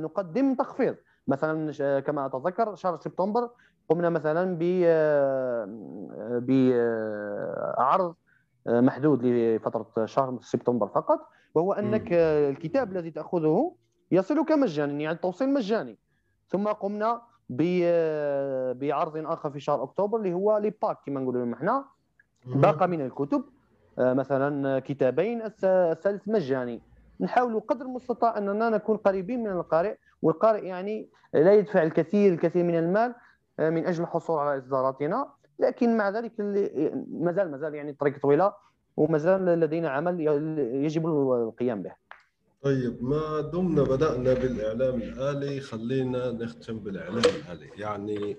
[0.05, 0.97] نقدم تخفيض.
[1.29, 3.51] مثلا كما أتذكر شهر سبتمبر
[3.89, 4.63] قمنا مثلا ب
[6.47, 8.15] بعرض
[8.67, 11.21] محدود لفترة شهر سبتمبر فقط
[11.55, 13.75] وهو أنك الكتاب الذي تأخذه
[14.11, 15.99] يصلك مجانا يعني التوصيل مجاني.
[16.49, 21.85] ثم قمنا بعرض آخر في شهر أكتوبر اللي هو لي باك كما نقولوا إحنا.
[22.47, 23.45] باقه من الكتب
[23.99, 26.83] مثلا كتابين الثالث مجاني.
[27.21, 32.79] نحاول قدر المستطاع أننا نكون قريبين من القارئ والقارئ يعني لا يدفع الكثير الكثير من
[32.79, 33.15] المال
[33.59, 35.29] آه، من أجل الحصول على إصداراتنا.
[35.59, 36.33] لكن مع ذلك
[37.11, 38.53] مازال مازال يعني الطريق طويلة
[38.97, 40.21] ومازال لدينا عمل
[40.85, 41.93] يجب القيام به.
[42.65, 47.71] طيب ما دمنا بدأنا بالإعلام الآلي خلينا نختم بالإعلام الآلي.
[47.77, 48.37] يعني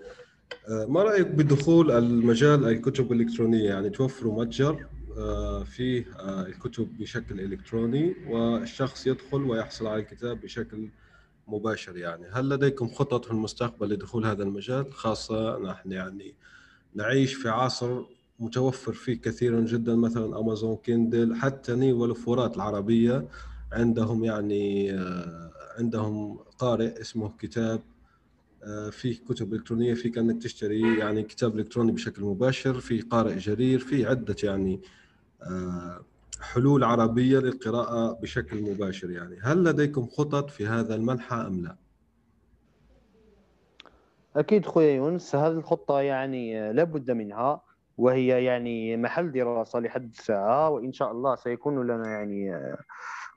[0.69, 4.85] آه، ما رأيك بدخول المجال الكتب الإلكترونية؟ يعني توفروا متجر
[5.17, 6.05] آه، فيه
[6.47, 10.89] الكتب بشكل إلكتروني والشخص يدخل ويحصل على الكتاب بشكل
[11.47, 11.97] مباشر.
[11.97, 16.35] يعني هل لديكم خطط في المستقبل لدخول هذا المجال؟ خاصة نحن يعني
[16.95, 18.01] نعيش في عصر
[18.39, 23.27] متوفر فيه كثيرا جدا مثلا Amazon Kindle حتى نيل وفرات العربية.
[23.75, 27.81] عندهم يعني آه، عندهم قارئ اسمه كتاب
[28.63, 33.79] آه، فيه كتب إلكترونية فيك انك تشتري يعني كتاب إلكتروني بشكل مباشر في قارئ جرير
[33.79, 34.81] في عدة يعني
[35.43, 36.05] آه،
[36.41, 41.75] حلول عربية للقراءة بشكل مباشر يعني هل لديكم خطط في هذا المنحى أم لا؟
[44.35, 47.61] أكيد خويا يونس هذه الخطة يعني لابد منها
[47.97, 52.51] وهي يعني محل دراسة لحد الساعة وإن شاء الله سيكون لنا يعني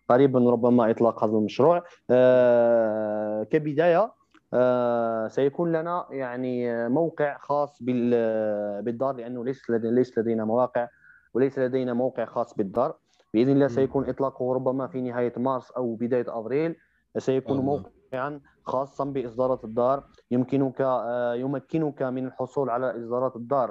[0.09, 1.85] قريبا ربما إطلاق هذا المشروع.
[2.11, 4.13] آه، كبداية
[4.55, 10.89] آه، سيكون لنا يعني موقع خاص بالدار لأنه ليس ليس لدينا مواقع
[11.35, 12.95] وليس لدينا موقع خاص بالدار.
[13.35, 16.77] بإذن الله سيكون إطلاقه ربما في نهاية مارس أو بداية أبريل.
[17.19, 20.05] سيكون موقعا خاصا بإصدارات الدار.
[20.31, 23.69] يمكنك آه، يمكنك من الحصول على إصدارات الدار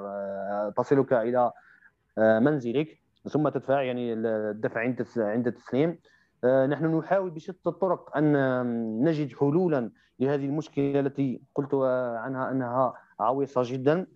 [0.78, 1.52] تصلك إلى
[2.18, 2.88] منزلك
[3.30, 6.00] ثم تدفع يعني الدفع عند عند التسليم.
[6.46, 8.34] نحن نحاول بشتى الطرق أن
[9.04, 11.74] نجد حلولا لهذه المشكلة التي قلت
[12.24, 14.08] عنها أنها عويصة جدا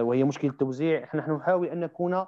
[0.00, 2.26] وهي مشكلة التوزيع نحن نحاول أن نكون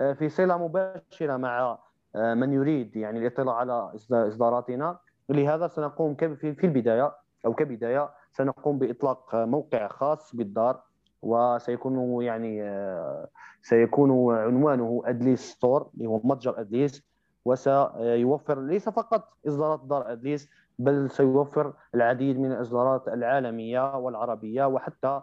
[0.00, 1.78] آه، في صلة مباشرة مع
[2.16, 4.98] آه، من يريد يعني الإطلاع على إصداراتنا.
[5.28, 7.16] لهذا سنقوم في البداية
[7.46, 10.82] أو كبداية سنقوم بإطلاق موقع خاص بالدار
[11.22, 13.28] وسيكون يعني آه،
[13.62, 17.09] سيكون عنوانه أدليس store اللي هو متجر أدليس.
[17.44, 25.22] وسيوفر ليس فقط إصدارات دار أدليس بل سيوفر العديد من الإصدارات العالمية والعربية وحتى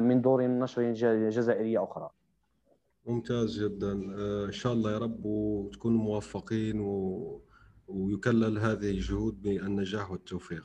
[0.00, 0.92] من دور نشر
[1.28, 2.10] جزائريه أخرى.
[3.06, 4.14] ممتاز جدا.
[4.18, 7.40] آه، إن شاء الله يا رب وتكونوا موفقين و...
[7.88, 10.64] ويكلل هذه الجهود بالنجاح والتوفيق.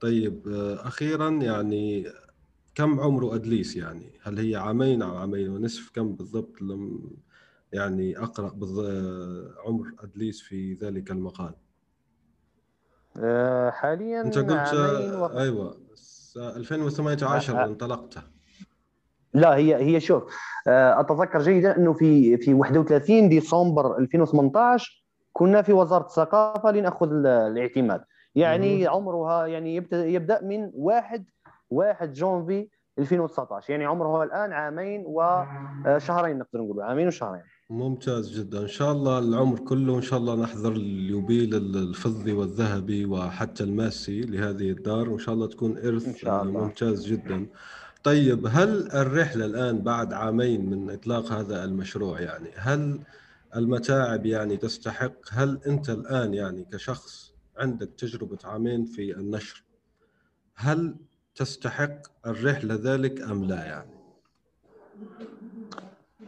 [0.00, 2.06] طيب آه، أخيرا يعني
[2.74, 7.10] كم عمره أدليس يعني؟ هل هي عامين أو عامين ونصف؟ كم بالضبط؟ لم
[7.72, 8.46] يعني أقرأ.
[8.46, 11.54] آه، عمر ادليس في ذلك المقال.
[13.70, 14.74] حاليا أنت قلت
[15.14, 15.26] و...
[15.38, 15.76] أيوه
[16.36, 18.18] 2018 انطلقت
[19.34, 20.36] لا هي هي شوف
[20.68, 28.04] آه، أتذكر جيدا إنه في في 31 ديسمبر 2018 كنا في وزارة الثقافة لنأخذ الاعتماد.
[28.34, 28.88] يعني مم.
[28.88, 31.24] عمرها يعني يبدأ من 1
[31.70, 37.42] 1 جونفي 2019 يعني عمرها الآن عامين وشهرين نقدر نقول عامين وشهرين.
[37.70, 43.64] ممتاز جدا إن شاء الله العمر كله إن شاء الله نحضر اليوبيل الفضي والذهبي وحتى
[43.64, 46.60] الماسي لهذه الدار وإن شاء الله تكون إرث إن شاء الله.
[46.64, 47.46] ممتاز جدا
[48.04, 53.00] طيب هل الرحلة الآن بعد عامين من إطلاق هذا المشروع يعني هل
[53.56, 59.64] المتاعب يعني تستحق هل أنت الآن يعني كشخص عندك تجربة عامين في النشر
[60.54, 60.96] هل
[61.34, 63.98] تستحق الرحلة ذلك أم لا يعني؟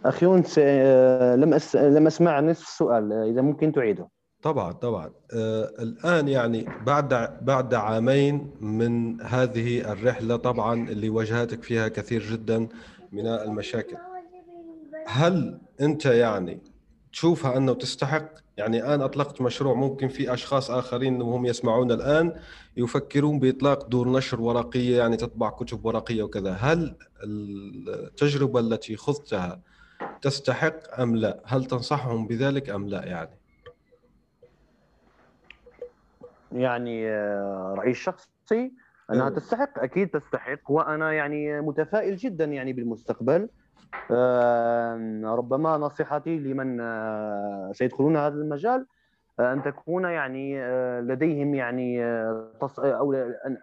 [0.04, 1.76] أخي أنت آه، لم أس...
[1.76, 4.08] لم أسمع نصف السؤال إذا ممكن تعيده.
[4.42, 5.10] طبعا طبعا.
[5.34, 12.68] آه الآن يعني بعد بعد عامين من هذه الرحلة طبعا اللي واجهتك فيها كثير جدا
[13.12, 13.96] من المشاكل.
[15.06, 16.60] هل أنت يعني
[17.12, 22.32] تشوفها أنه تستحق؟ يعني أنا أطلقت مشروع ممكن في أشخاص آخرين وهم يسمعون الآن
[22.76, 26.52] يفكرون بإطلاق دور نشر ورقية يعني تطبع كتب ورقية وكذا.
[26.52, 29.60] هل التجربة التي خضتها
[30.22, 33.30] تستحق أم لا؟ هل تنصحهم بذلك أم لا يعني؟
[36.52, 38.72] يعني آه، رأيي الشخصي
[39.12, 39.30] أنها أه.
[39.30, 43.48] تستحق أكيد تستحق وأنا يعني متفائل جدا يعني بالمستقبل.
[45.24, 48.86] ربما نصيحتي لمن آه، سيدخلون هذا المجال
[49.40, 50.60] آه، أن تكون يعني
[51.00, 52.04] لديهم يعني
[52.78, 53.12] أو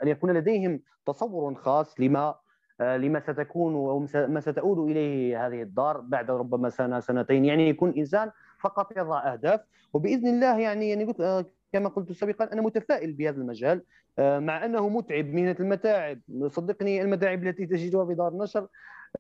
[0.03, 2.35] أن يكون لديهم تصور خاص لما
[2.79, 7.45] لما ستكون وما ستؤول إليه هذه الدار بعد ربما سنة سنتين.
[7.45, 9.61] يعني يكون إنسان فقط يضع أهداف.
[9.93, 13.81] وبإذن الله يعني يعني قلت كما قلت سابقا أنا متفائل بهذا المجال
[14.19, 16.19] مع أنه متعب مهنه المتاعب.
[16.47, 18.67] صدقني المتاعب التي تجدها في دار النشر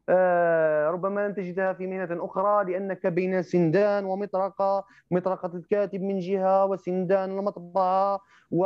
[0.09, 4.85] آه، ربما لن تجدها في مهنة أخرى لأنك بين سندان ومطرقة.
[5.11, 8.19] مطرقة الكاتب من جهة وسندان المطبعة
[8.51, 8.65] و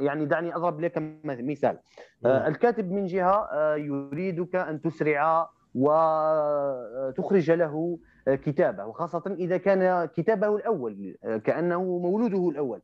[0.00, 0.92] يعني دعني أضرب لك
[1.24, 1.78] مثال.
[2.26, 10.56] آه، الكاتب من جهة آه، يريدك أن تسرع وتخرج له كتابه وخاصة إذا كان كتابه
[10.56, 12.80] الأول كأنه مولوده الأول.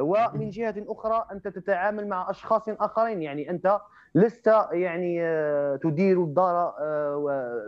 [0.00, 3.78] ومن جهة أخرى أنت تتعامل مع أشخاص آخرين يعني أنت
[4.14, 7.64] لست يعني آه، تدير الدار آه،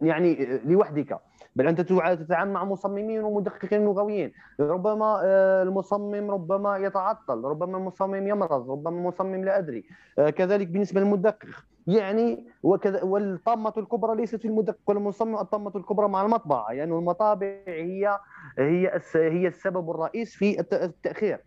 [0.00, 1.18] يعني لوحدك.
[1.56, 8.70] بل أنت تتعامل مع مصممين ومدققين لغويين ربما آه، المصمم ربما يتعطل ربما المصمم يمرض
[8.70, 9.84] ربما المصمم لا أدري.
[10.16, 11.46] كذلك بالنسبة للمدقق.
[11.86, 16.72] يعني وكذا والطامة الكبرى ليست في المدقق والمصمم الطامة الكبرى مع المطبعة.
[16.72, 18.18] يعني المطابع هي
[18.58, 21.40] هي هي السبب الرئيس في التأخير.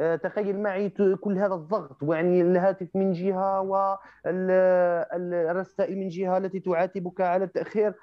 [0.00, 0.88] آه، تخيل معي
[1.20, 3.60] كل هذا الضغط يعني الهاتف من جهة
[4.26, 7.88] والرسائل من جهة التي تعاتبك على التأخير.
[7.88, 7.94] آه،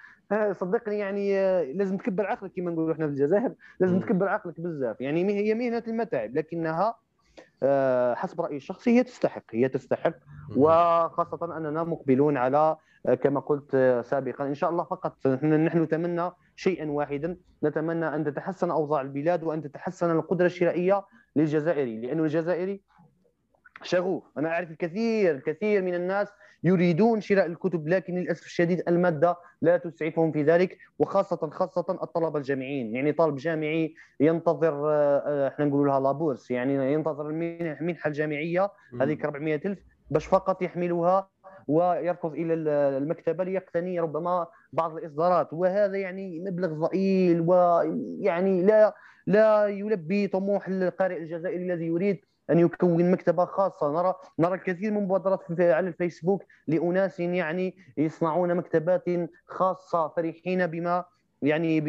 [0.52, 5.02] صدقني يعني آه، لازم تكبر عقلك كما نقولوا إحنا في الجزائر لازم تكبر عقلك بزاف.
[5.02, 6.96] يعني هي مهنة المتاعب لكنها
[8.16, 10.14] حسب رأيي الشخصي هي تستحق هي تستحق.
[10.58, 12.78] وخاصة أننا مقبلون على
[13.22, 14.48] كما قلت سابقا.
[14.48, 17.38] إن شاء الله فقط نحن نتمنى شيئا واحدا.
[17.64, 21.06] نتمنى أن تتحسن أوضاع البلاد وأن تتحسن القدرة الشرائية
[21.36, 22.82] للجزائري لأنه الجزائري
[23.84, 26.28] شغوف أنا أعرف الكثير الكثير من الناس
[26.64, 32.96] يريدون شراء الكتب لكن للأسف الشديد المادة لا تسعفهم في ذلك وخاصة خاصة الطلبة الجامعيين.
[32.96, 38.72] يعني طالب جامعي ينتظر آه، إحنا نقول لها لابورس يعني ينتظر المنحة الجامعية
[39.02, 39.78] هذيك 400000
[40.12, 41.30] باش فقط يحملها
[41.68, 42.54] ويركض إلى
[42.98, 45.54] المكتبة ليقتني ربما بعض الإصدارات.
[45.54, 48.96] وهذا يعني مبلغ ضئيل ويعني لا
[49.28, 52.20] لا يلبي طموح القارئ الجزائري الذي يريد
[52.50, 53.92] أن يكون مكتبة خاصة.
[54.02, 59.04] نرى نرى الكثير من المبادرات على الفيسبوك لأناس يعني يصنعون مكتبات
[59.48, 61.06] خاصة فرحين بما
[61.42, 61.82] يعني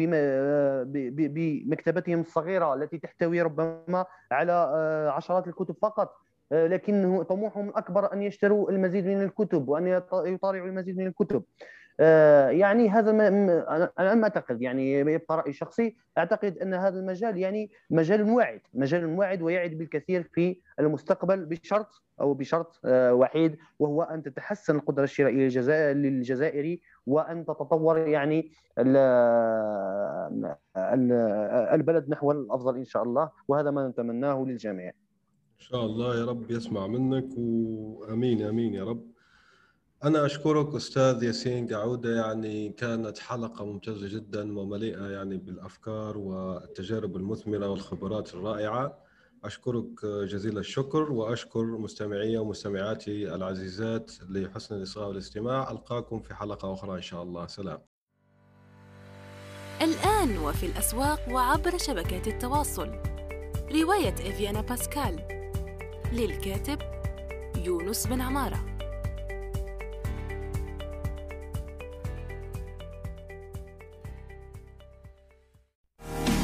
[0.99, 6.15] بمكتبتهم الصغيرة التي تحتوي ربما على آه، عشرات الكتب فقط.
[6.51, 11.43] آه، لكن طموحهم الاكبر أن يشتروا المزيد من الكتب وأن يطالعوا المزيد من الكتب.
[12.49, 18.21] يعني هذا أنا ما أعتقد يعني يبقى رأي شخصي أعتقد أن هذا المجال يعني مجال
[18.21, 24.75] واعد مجال واعد ويعد بالكثير في المستقبل بشرط أو بشرط آه، وحيد وهو أن تتحسن
[24.75, 28.51] القدرة الشرائية للجزائري وأن تتطور يعني
[31.73, 34.89] البلد نحو الأفضل إن شاء الله وهذا ما نتمناه للجميع.
[34.89, 39.14] إن شاء الله يا رب يسمع منك وأمين أمين يا رب.
[40.03, 47.67] أنا أشكرك أستاذ ياسين قعوده يعني كانت حلقة ممتازة جدا ومليئة يعني بالأفكار والتجارب المثمرة
[47.67, 48.97] والخبرات الرائعة.
[49.43, 55.71] أشكرك جزيل الشكر وأشكر مستمعي ومستمعاتي العزيزات لحسن الإصغاء والاستماع.
[55.71, 57.47] ألقاكم في حلقة أخرى إن شاء الله.
[57.47, 57.79] سلام.
[59.81, 62.89] الآن وفي الأسواق وعبر شبكات التواصل.
[63.71, 65.27] رواية إفيانا باسكال.
[66.13, 66.79] للكاتب
[67.65, 68.74] يونس بن عمارة.